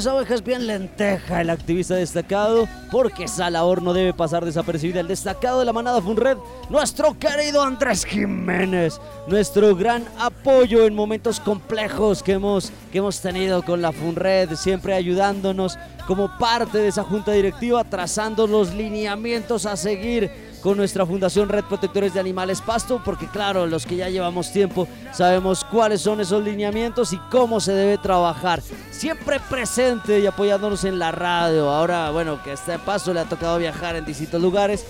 [0.03, 2.67] Porque no es abeja, es bien lenteja el activista destacado.
[2.91, 4.99] Porque esa labor no debe pasar desapercibida.
[4.99, 6.37] El destacado de la manada Funred,
[6.69, 8.99] nuestro querido Andrés Jiménez.
[9.27, 14.55] Nuestro gran apoyo en momentos complejos que hemos, que hemos tenido con la Funred.
[14.55, 21.05] Siempre ayudándonos como parte de esa junta directiva, trazando los lineamientos a seguir con nuestra
[21.05, 25.99] Fundación Red Protectores de Animales Pasto, porque claro, los que ya llevamos tiempo sabemos cuáles
[25.99, 28.61] son esos lineamientos y cómo se debe trabajar.
[28.89, 31.69] Siempre presente y apoyándonos en la radio.
[31.69, 34.85] Ahora, bueno, que este paso le ha tocado viajar en distintos lugares.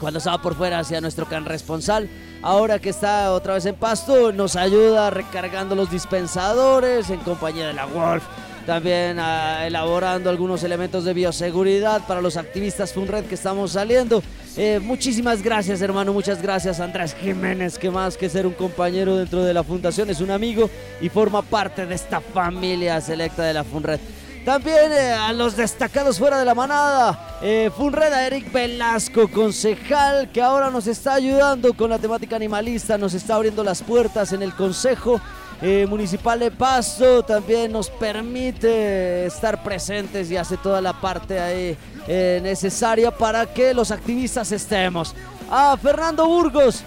[0.00, 2.10] Cuando estaba por fuera hacia nuestro can responsal.
[2.42, 7.72] Ahora que está otra vez en Pasto, nos ayuda recargando los dispensadores en compañía de
[7.74, 8.24] la Wolf
[8.66, 14.22] también ah, elaborando algunos elementos de bioseguridad para los activistas FUNRED que estamos saliendo.
[14.56, 19.44] Eh, muchísimas gracias, hermano, muchas gracias, Andrés Jiménez, que más que ser un compañero dentro
[19.44, 20.68] de la fundación, es un amigo
[21.00, 24.00] y forma parte de esta familia selecta de la FUNRED.
[24.44, 30.30] También eh, a los destacados fuera de la manada, eh, Funred a Eric Velasco, concejal,
[30.30, 34.42] que ahora nos está ayudando con la temática animalista, nos está abriendo las puertas en
[34.42, 35.20] el Consejo
[35.62, 41.76] eh, Municipal de Pasto, también nos permite estar presentes y hace toda la parte ahí
[42.06, 45.14] eh, necesaria para que los activistas estemos.
[45.50, 46.84] A Fernando Burgos,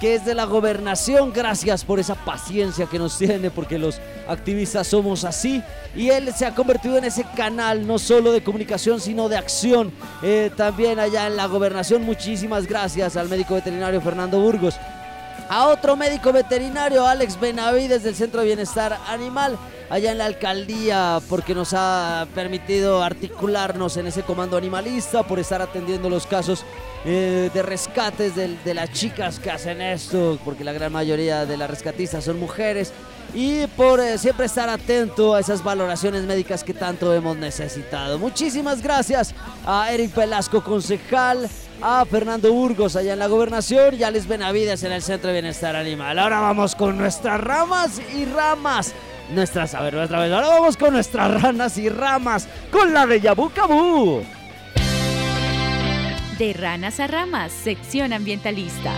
[0.00, 1.32] que es de la gobernación.
[1.32, 5.62] Gracias por esa paciencia que nos tiene, porque los activistas somos así.
[5.96, 9.92] Y él se ha convertido en ese canal, no solo de comunicación, sino de acción.
[10.22, 14.74] Eh, también allá en la gobernación, muchísimas gracias al médico veterinario Fernando Burgos.
[15.48, 19.58] A otro médico veterinario, Alex Benavides del Centro de Bienestar Animal,
[19.90, 25.60] allá en la alcaldía, porque nos ha permitido articularnos en ese comando animalista, por estar
[25.60, 26.64] atendiendo los casos
[27.04, 31.68] eh, de rescates de, las chicas que hacen esto, porque la gran mayoría de las
[31.68, 32.92] rescatistas son mujeres,
[33.34, 38.18] y por eh, siempre estar atento a esas valoraciones médicas que tanto hemos necesitado.
[38.18, 39.34] Muchísimas gracias
[39.66, 41.50] a Eric Velasco, concejal,
[41.80, 45.40] a Fernando Burgos allá en la gobernación y a Alex Benavides en el Centro de
[45.40, 46.18] Bienestar Animal.
[46.18, 48.94] Ahora vamos con nuestras ramas y ramas.
[49.30, 50.32] Nuestras, a ver, otra vez.
[50.32, 52.48] Ahora vamos con nuestras ranas y ramas.
[52.70, 54.22] Con la de Yabucabú.
[56.38, 58.92] De ranas a ramas, sección ambientalista.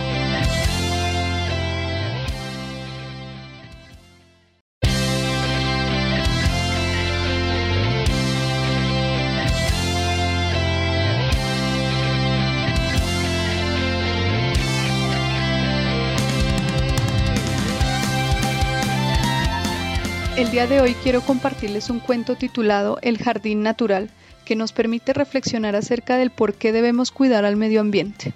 [20.37, 24.11] El día de hoy quiero compartirles un cuento titulado El Jardín Natural,
[24.45, 28.35] que nos permite reflexionar acerca del por qué debemos cuidar al medio ambiente.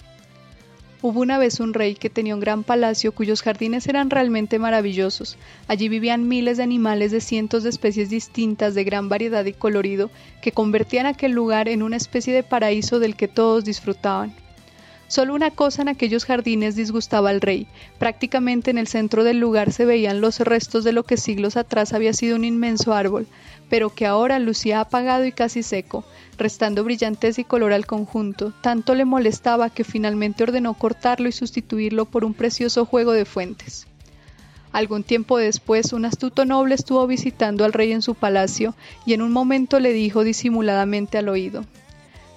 [1.04, 5.38] Hubo una vez un rey que tenía un gran palacio cuyos jardines eran realmente maravillosos.
[5.68, 10.10] Allí vivían miles de animales de cientos de especies distintas de gran variedad y colorido
[10.42, 14.34] que convertían aquel lugar en una especie de paraíso del que todos disfrutaban.
[15.12, 17.68] Solo una cosa en aquellos jardines disgustaba al rey.
[18.00, 21.92] Prácticamente en el centro del lugar se veían los restos de lo que siglos atrás
[21.92, 23.28] había sido un inmenso árbol,
[23.70, 26.06] pero que ahora lucía apagado y casi seco,
[26.38, 28.54] restando brillantez y color al conjunto.
[28.62, 33.88] Tanto le molestaba que finalmente ordenó cortarlo y sustituirlo por un precioso juego de fuentes.
[34.72, 39.24] Algún tiempo después, un astuto noble estuvo visitando al rey en su palacio y en
[39.24, 41.66] un momento le dijo disimuladamente al oído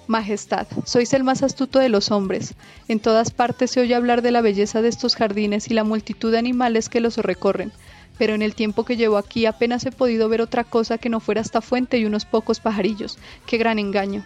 [0.07, 2.53] Majestad, sois el más astuto de los hombres.
[2.87, 6.31] En todas partes se oye hablar de la belleza de estos jardines y la multitud
[6.31, 7.71] de animales que los recorren,
[8.17, 11.19] pero en el tiempo que llevo aquí apenas he podido ver otra cosa que no
[11.19, 13.17] fuera esta fuente y unos pocos pajarillos.
[13.47, 14.23] ¡Qué gran engaño!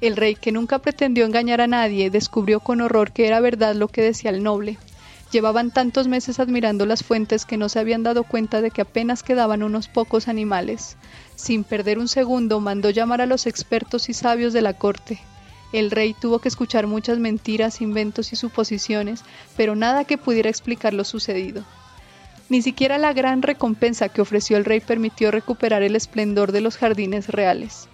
[0.00, 3.88] El rey, que nunca pretendió engañar a nadie, descubrió con horror que era verdad lo
[3.88, 4.78] que decía el noble.
[5.34, 9.24] Llevaban tantos meses admirando las fuentes que no se habían dado cuenta de que apenas
[9.24, 10.96] quedaban unos pocos animales.
[11.34, 15.18] Sin perder un segundo, mandó llamar a los expertos y sabios de la corte.
[15.72, 19.24] El rey tuvo que escuchar muchas mentiras, inventos y suposiciones,
[19.56, 21.64] pero nada que pudiera explicar lo sucedido.
[22.48, 26.76] Ni siquiera la gran recompensa que ofreció el rey permitió recuperar el esplendor de los
[26.76, 27.88] jardines reales.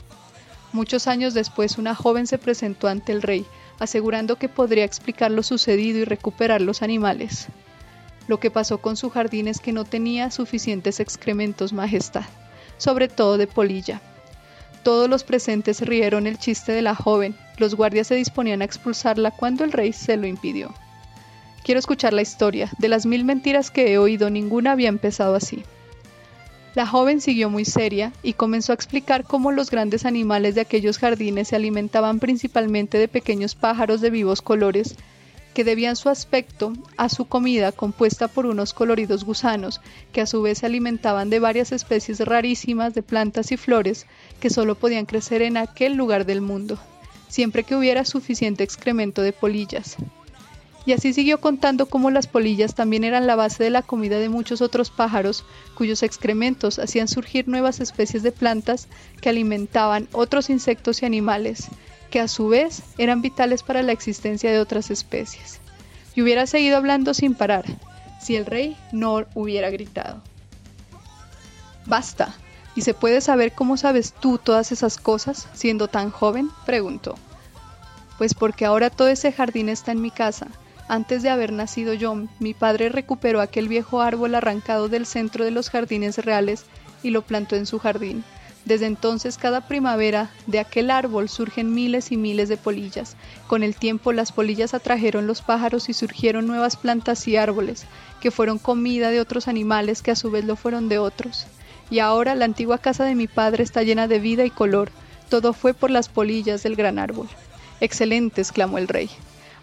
[0.75, 3.47] Muchos años después una joven se presentó ante el rey,
[3.81, 7.49] asegurando que podría explicar lo sucedido y recuperar los animales.
[8.29, 12.27] Lo que pasó con su jardín es que no tenía suficientes excrementos, Majestad,
[12.77, 14.01] sobre todo de polilla.
[14.85, 19.31] Todos los presentes rieron el chiste de la joven, los guardias se disponían a expulsarla
[19.31, 20.73] cuando el rey se lo impidió.
[21.65, 25.65] Quiero escuchar la historia, de las mil mentiras que he oído ninguna había empezado así.
[26.75, 30.99] La joven siguió muy seria y comenzó a explicar cómo los grandes animales de aquellos
[30.99, 34.95] jardines se alimentaban principalmente de pequeños pájaros de vivos colores
[35.53, 39.81] que debían su aspecto a su comida compuesta por unos coloridos gusanos,
[40.13, 44.07] que a su vez se alimentaban de varias especies rarísimas de plantas y flores
[44.39, 46.79] que solo podían crecer en aquel lugar del mundo,
[47.29, 49.97] siempre que hubiera suficiente excremento de polillas.
[50.87, 54.29] Y así siguió contando cómo las polillas también eran la base de la comida de
[54.29, 58.89] muchos otros pájaros, cuyos excrementos hacían surgir nuevas especies de plantas
[59.21, 61.69] que alimentaban otros insectos y animales,
[62.11, 65.61] que a su vez eran vitales para la existencia de otras especies.
[66.15, 67.65] Y hubiera seguido hablando sin parar,
[68.21, 70.23] si el rey no hubiera gritado.
[71.87, 72.35] Basta.
[72.77, 76.51] ¿Y se puede saber cómo sabes tú todas esas cosas siendo tan joven?
[76.65, 77.17] preguntó.
[78.17, 80.49] Pues porque ahora todo ese jardín está en mi casa.
[80.91, 85.53] Antes de haber nacido yo, mi padre recuperó aquel viejo árbol arrancado del centro de
[85.53, 86.65] los jardines reales
[87.05, 88.25] y lo plantó en su jardín.
[88.65, 93.15] Desde entonces cada primavera de aquel árbol surgen miles y miles de polillas.
[93.47, 97.85] Con el tiempo las polillas atrajeron los pájaros y surgieron nuevas plantas y árboles,
[98.21, 101.47] que fueron comida de otros animales que a su vez lo fueron de otros.
[101.89, 104.91] Y ahora la antigua casa de mi padre está llena de vida y color.
[105.29, 107.29] Todo fue por las polillas del gran árbol.
[107.81, 109.09] Excelente, exclamó el rey.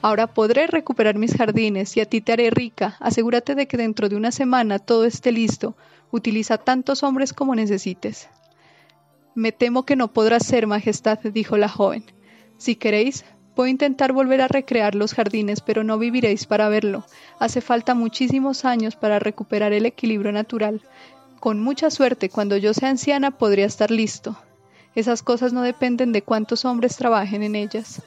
[0.08, 2.96] Ahora podré recuperar mis jardines y a ti te haré rica.
[3.02, 5.76] Asegúrate de que dentro de una semana todo esté listo.
[6.12, 8.30] Utiliza tantos hombres como necesites.
[9.36, 12.06] Me temo que no podrá ser, Majestad, dijo la joven.
[12.56, 17.04] Si queréis, puedo intentar volver a recrear los jardines, pero no viviréis para verlo.
[17.38, 20.84] Hace falta muchísimos años para recuperar el equilibrio natural.
[21.42, 24.38] Con mucha suerte, cuando yo sea anciana, podría estar listo.
[24.96, 28.02] Esas cosas no dependen de cuántos hombres trabajen en ellas.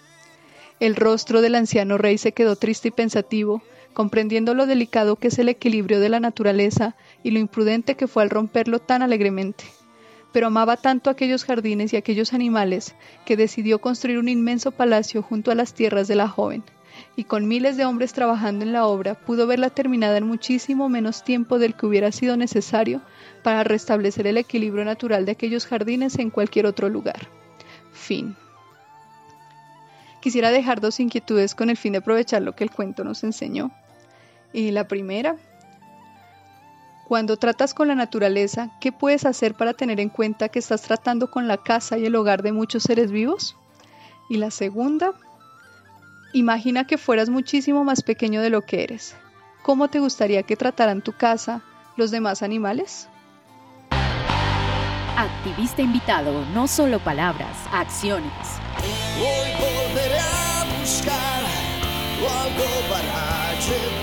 [0.80, 3.62] El rostro del anciano rey se quedó triste y pensativo,
[3.92, 8.22] comprendiendo lo delicado que es el equilibrio de la naturaleza y lo imprudente que fue
[8.22, 9.64] al romperlo tan alegremente
[10.32, 15.50] pero amaba tanto aquellos jardines y aquellos animales que decidió construir un inmenso palacio junto
[15.50, 16.62] a las tierras de la joven,
[17.16, 21.24] y con miles de hombres trabajando en la obra pudo verla terminada en muchísimo menos
[21.24, 23.00] tiempo del que hubiera sido necesario
[23.42, 27.28] para restablecer el equilibrio natural de aquellos jardines en cualquier otro lugar.
[27.92, 28.36] Fin.
[30.20, 33.70] Quisiera dejar dos inquietudes con el fin de aprovechar lo que el cuento nos enseñó.
[34.52, 35.36] Y la primera
[37.10, 41.28] cuando tratas con la naturaleza, ¿qué puedes hacer para tener en cuenta que estás tratando
[41.28, 43.56] con la casa y el hogar de muchos seres vivos?
[44.28, 45.14] Y la segunda,
[46.32, 49.16] imagina que fueras muchísimo más pequeño de lo que eres.
[49.64, 51.62] ¿Cómo te gustaría que trataran tu casa
[51.96, 53.08] los demás animales?
[55.16, 58.30] Activista invitado, no solo palabras, acciones.
[63.70, 63.99] Para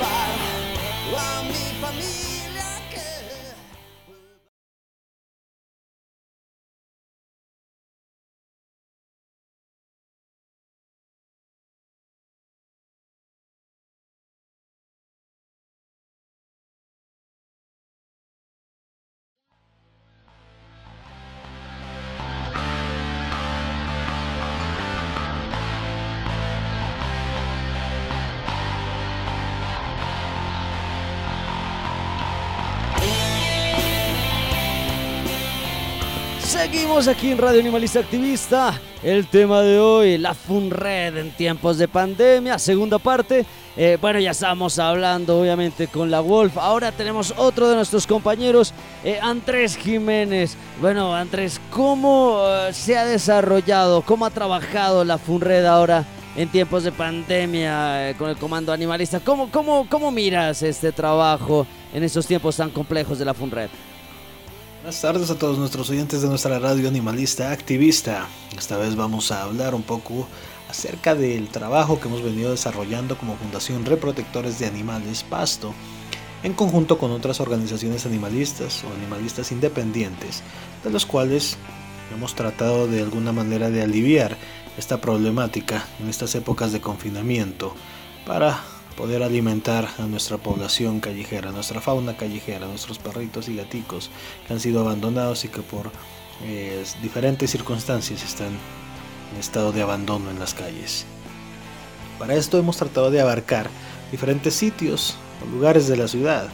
[36.97, 38.81] Seguimos aquí en Radio Animalista Activista.
[39.03, 43.45] El tema de hoy, la FUNRED en tiempos de pandemia, segunda parte.
[43.75, 46.57] Eh, bueno, ya estamos hablando obviamente con la Wolf.
[46.57, 48.73] Ahora tenemos otro de nuestros compañeros,
[49.03, 50.57] eh, Andrés Jiménez.
[50.81, 56.03] Bueno, Andrés, ¿cómo eh, se ha desarrollado, cómo ha trabajado la FUNRED ahora
[56.35, 59.19] en tiempos de pandemia con el Comando Animalista?
[59.19, 63.69] ¿Cómo, cómo, ¿Cómo miras este trabajo en estos tiempos tan complejos de la FUNRED?
[64.87, 68.25] Buenas tardes a todos nuestros oyentes de nuestra radio animalista activista.
[68.57, 70.29] Esta vez vamos a hablar un poco
[70.69, 75.73] acerca del trabajo que hemos venido desarrollando como Fundación Reprotectores de Animales Pasto,
[76.41, 80.41] en conjunto con otras organizaciones animalistas o animalistas independientes,
[80.85, 81.57] de los cuales
[82.15, 84.37] hemos tratado de alguna manera de aliviar
[84.77, 87.75] esta problemática en estas épocas de confinamiento
[88.25, 88.63] para
[88.97, 94.09] poder alimentar a nuestra población callejera, nuestra fauna callejera, nuestros perritos y gaticos
[94.45, 95.91] que han sido abandonados y que por
[96.43, 98.57] eh, diferentes circunstancias están
[99.31, 101.05] en estado de abandono en las calles.
[102.17, 103.69] Para esto hemos tratado de abarcar
[104.11, 106.49] diferentes sitios o lugares de la ciudad.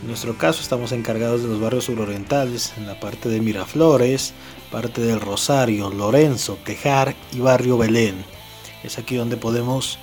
[0.00, 4.32] En nuestro caso estamos encargados de los barrios surorientales, en la parte de Miraflores,
[4.70, 8.24] parte del Rosario, Lorenzo, Tejar y barrio Belén.
[8.82, 9.98] Es aquí donde podemos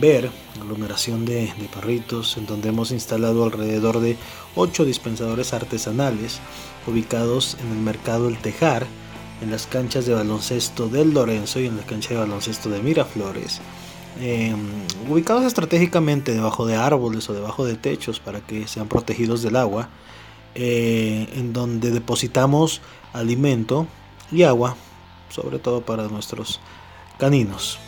[0.00, 0.30] ver
[0.60, 4.16] aglomeración de, de perritos, en donde hemos instalado alrededor de
[4.56, 6.40] 8 dispensadores artesanales
[6.86, 8.86] ubicados en el mercado El Tejar,
[9.42, 13.60] en las canchas de baloncesto del Lorenzo y en la cancha de baloncesto de Miraflores.
[14.20, 14.56] Em,
[15.10, 19.88] ubicados estratégicamente debajo de árboles o debajo de techos para que sean protegidos del agua,
[20.54, 22.80] eh, en donde depositamos
[23.12, 23.88] alimento
[24.30, 24.76] y agua,
[25.30, 26.60] sobre todo para nuestros
[27.18, 27.78] caninos.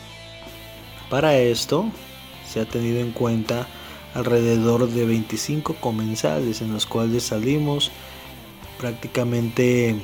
[1.09, 1.85] Para esto
[2.45, 3.67] se ha tenido en cuenta
[4.13, 7.91] alrededor de 25 comensales en los cuales salimos
[8.77, 9.95] prácticamente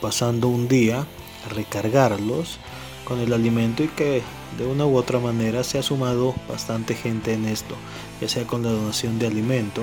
[0.00, 1.00] pasando un día
[1.46, 2.58] a recargarlos
[3.04, 4.22] con el alimento y que
[4.56, 7.74] de una u otra manera se ha sumado bastante gente en esto,
[8.20, 9.82] ya sea con la donación de alimento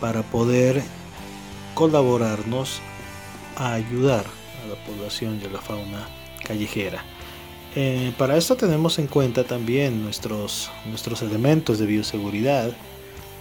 [0.00, 0.82] para poder
[1.74, 2.80] colaborarnos
[3.56, 4.24] a ayudar
[4.64, 6.08] a la población y a la fauna
[6.44, 7.04] callejera.
[7.76, 12.72] Eh, para esto tenemos en cuenta también nuestros, nuestros elementos de bioseguridad.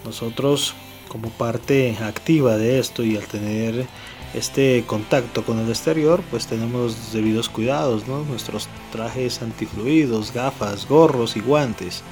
[0.05, 0.75] Nosotros
[1.07, 3.87] como parte activa de esto y al tener
[4.33, 11.35] este contacto con el exterior, pues tenemos los debidos cuidados, nuestros trajes antifluidos, gafas, gorros
[11.35, 12.03] y guantes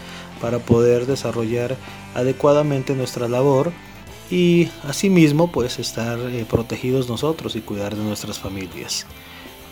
[0.41, 1.77] para poder desarrollar
[2.15, 3.71] adecuadamente nuestra labor
[4.29, 9.05] y asimismo pues estar eh, protegidos nosotros y cuidar de nuestras familias.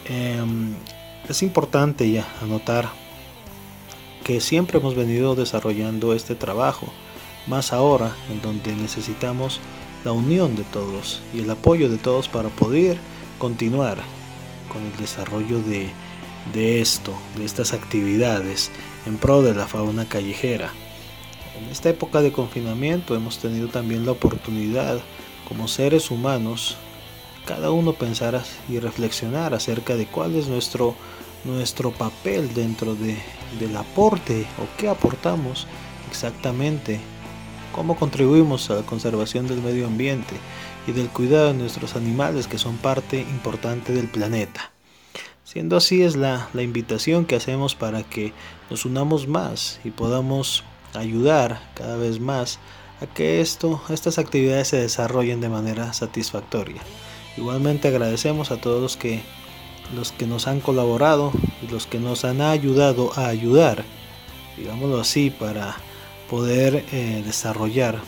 [0.05, 0.75] Em,
[1.29, 2.89] es importante ya anotar
[4.23, 6.87] que siempre hemos venido desarrollando este trabajo,
[7.47, 9.59] más ahora en donde necesitamos
[10.03, 12.97] la unión de todos y el apoyo de todos para poder
[13.37, 13.97] continuar
[14.71, 15.89] con el desarrollo de,
[16.53, 18.71] de esto, de estas actividades
[19.05, 20.71] en pro de la fauna callejera.
[21.57, 24.99] En esta época de confinamiento hemos tenido también la oportunidad
[25.47, 26.77] como seres humanos
[27.45, 30.95] cada uno pensar y reflexionar acerca de cuál es nuestro,
[31.45, 33.17] nuestro papel dentro de,
[33.59, 35.67] del aporte o qué aportamos
[36.09, 36.99] exactamente
[37.71, 40.35] cómo contribuimos a la conservación del medio ambiente
[40.87, 44.71] y del cuidado de nuestros animales que son parte importante del planeta.
[45.43, 48.33] Siendo así es la, la invitación que hacemos para que
[48.69, 52.59] nos unamos más y podamos ayudar cada vez más
[53.01, 56.81] a que esto, estas actividades se desarrollen de manera satisfactoria.
[57.37, 59.21] Igualmente agradecemos a todos los que,
[59.93, 61.31] los que nos han colaborado
[61.61, 63.83] y los que nos han ayudado a ayudar,
[64.57, 65.75] digámoslo así, para
[66.29, 67.99] poder eh, desarrollar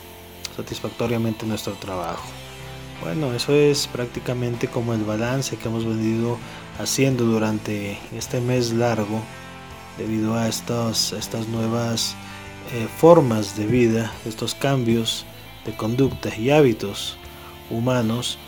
[0.55, 2.23] satisfactoriamente nuestro trabajo.
[3.01, 6.37] Bueno, eso es prácticamente como el balance que hemos venido
[6.79, 9.21] haciendo durante este mes largo
[9.97, 12.15] debido a estas, estas nuevas
[12.73, 15.25] eh, formas de vida, estos cambios
[15.65, 17.17] de conducta y hábitos
[17.69, 18.39] humanos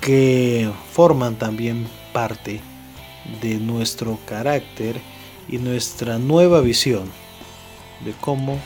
[0.00, 2.60] que forman también parte
[3.42, 5.00] de nuestro carácter
[5.48, 7.10] y nuestra nueva visión
[8.04, 8.58] de cómo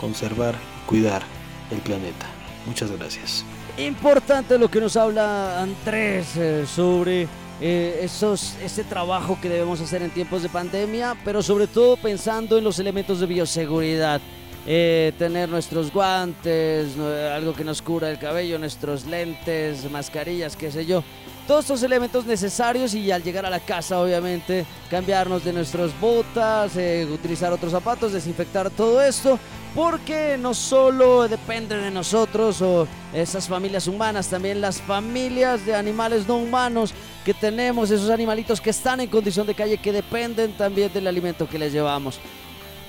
[0.00, 1.22] conservar y cuidar
[1.70, 2.26] el planeta.
[2.66, 3.44] Muchas gracias.
[3.76, 7.28] Importante lo que nos habla Andrés eh, sobre
[7.60, 12.56] eh, esos, ese trabajo que debemos hacer en tiempos de pandemia, pero sobre todo pensando
[12.56, 14.20] en los elementos de bioseguridad.
[14.66, 20.86] Eh, tener nuestros guantes, algo que nos cubra el cabello, nuestros lentes, mascarillas, qué sé
[20.86, 21.04] yo
[21.46, 26.76] todos estos elementos necesarios y al llegar a la casa obviamente cambiarnos de nuestras botas,
[26.76, 29.38] eh, utilizar otros zapatos, desinfectar todo esto,
[29.74, 36.26] porque no solo depende de nosotros o esas familias humanas, también las familias de animales
[36.26, 36.94] no humanos
[37.24, 41.48] que tenemos, esos animalitos que están en condición de calle, que dependen también del alimento
[41.48, 42.20] que les llevamos.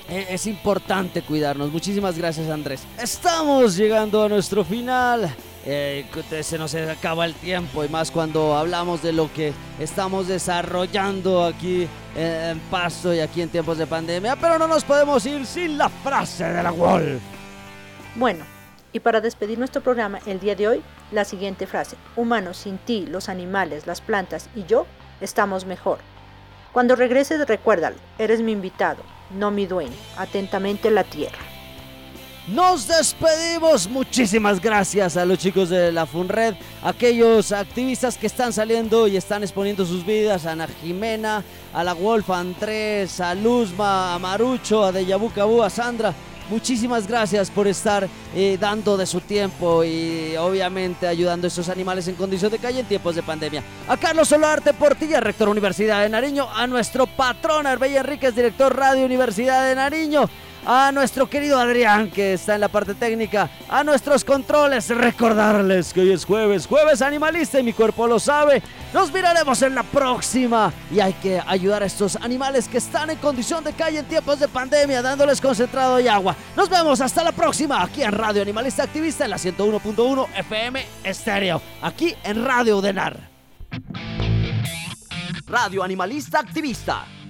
[0.08, 1.72] E, es importante cuidarnos.
[1.72, 2.82] Muchísimas gracias Andrés.
[3.00, 5.34] Estamos llegando a nuestro final.
[5.68, 6.06] Eh,
[6.42, 11.88] se nos acaba el tiempo y más cuando hablamos de lo que estamos desarrollando aquí
[12.14, 15.88] en Pasto y aquí en tiempos de pandemia, pero no nos podemos ir sin la
[15.88, 17.20] frase de la Wolf.
[18.14, 18.44] Bueno,
[18.92, 23.04] y para despedir nuestro programa el día de hoy, la siguiente frase, humanos sin ti,
[23.04, 24.86] los animales, las plantas y yo,
[25.20, 25.98] estamos mejor.
[26.72, 31.38] Cuando regreses recuérdalo, eres mi invitado, no mi dueño, atentamente la tierra.
[32.48, 33.88] nos despedimos.
[33.88, 39.42] Muchísimas gracias a los chicos de la FUNRED, aquellos activistas que están saliendo y están
[39.42, 41.42] exponiendo sus vidas, a Ana Jimena,
[41.74, 46.14] a la Wolf, a Andrés, a Luzma, a Marucho, a Deyabu Cabu, a Sandra.
[46.48, 52.06] Muchísimas gracias por estar eh, dando de su tiempo y obviamente ayudando a esos animales
[52.06, 53.64] en condición de calle en tiempos de pandemia.
[53.88, 59.04] A Carlos Solarte Portilla, rector Universidad de Nariño, a nuestro patrón Arbella Enríquez, director Radio
[59.04, 60.28] Universidad de Nariño,
[60.66, 66.00] a nuestro querido Adrián que está en la parte técnica, a nuestros controles, recordarles que
[66.00, 68.60] hoy es jueves, jueves animalista y mi cuerpo lo sabe.
[68.92, 73.18] Nos miraremos en la próxima y hay que ayudar a estos animales que están en
[73.18, 76.34] condición de calle en tiempos de pandemia, dándoles concentrado y agua.
[76.56, 81.62] Nos vemos hasta la próxima aquí en Radio Animalista Activista en la 101.1 FM Estéreo,
[81.80, 83.30] aquí en Radio Denar.
[85.46, 87.06] Radio Animalista Activista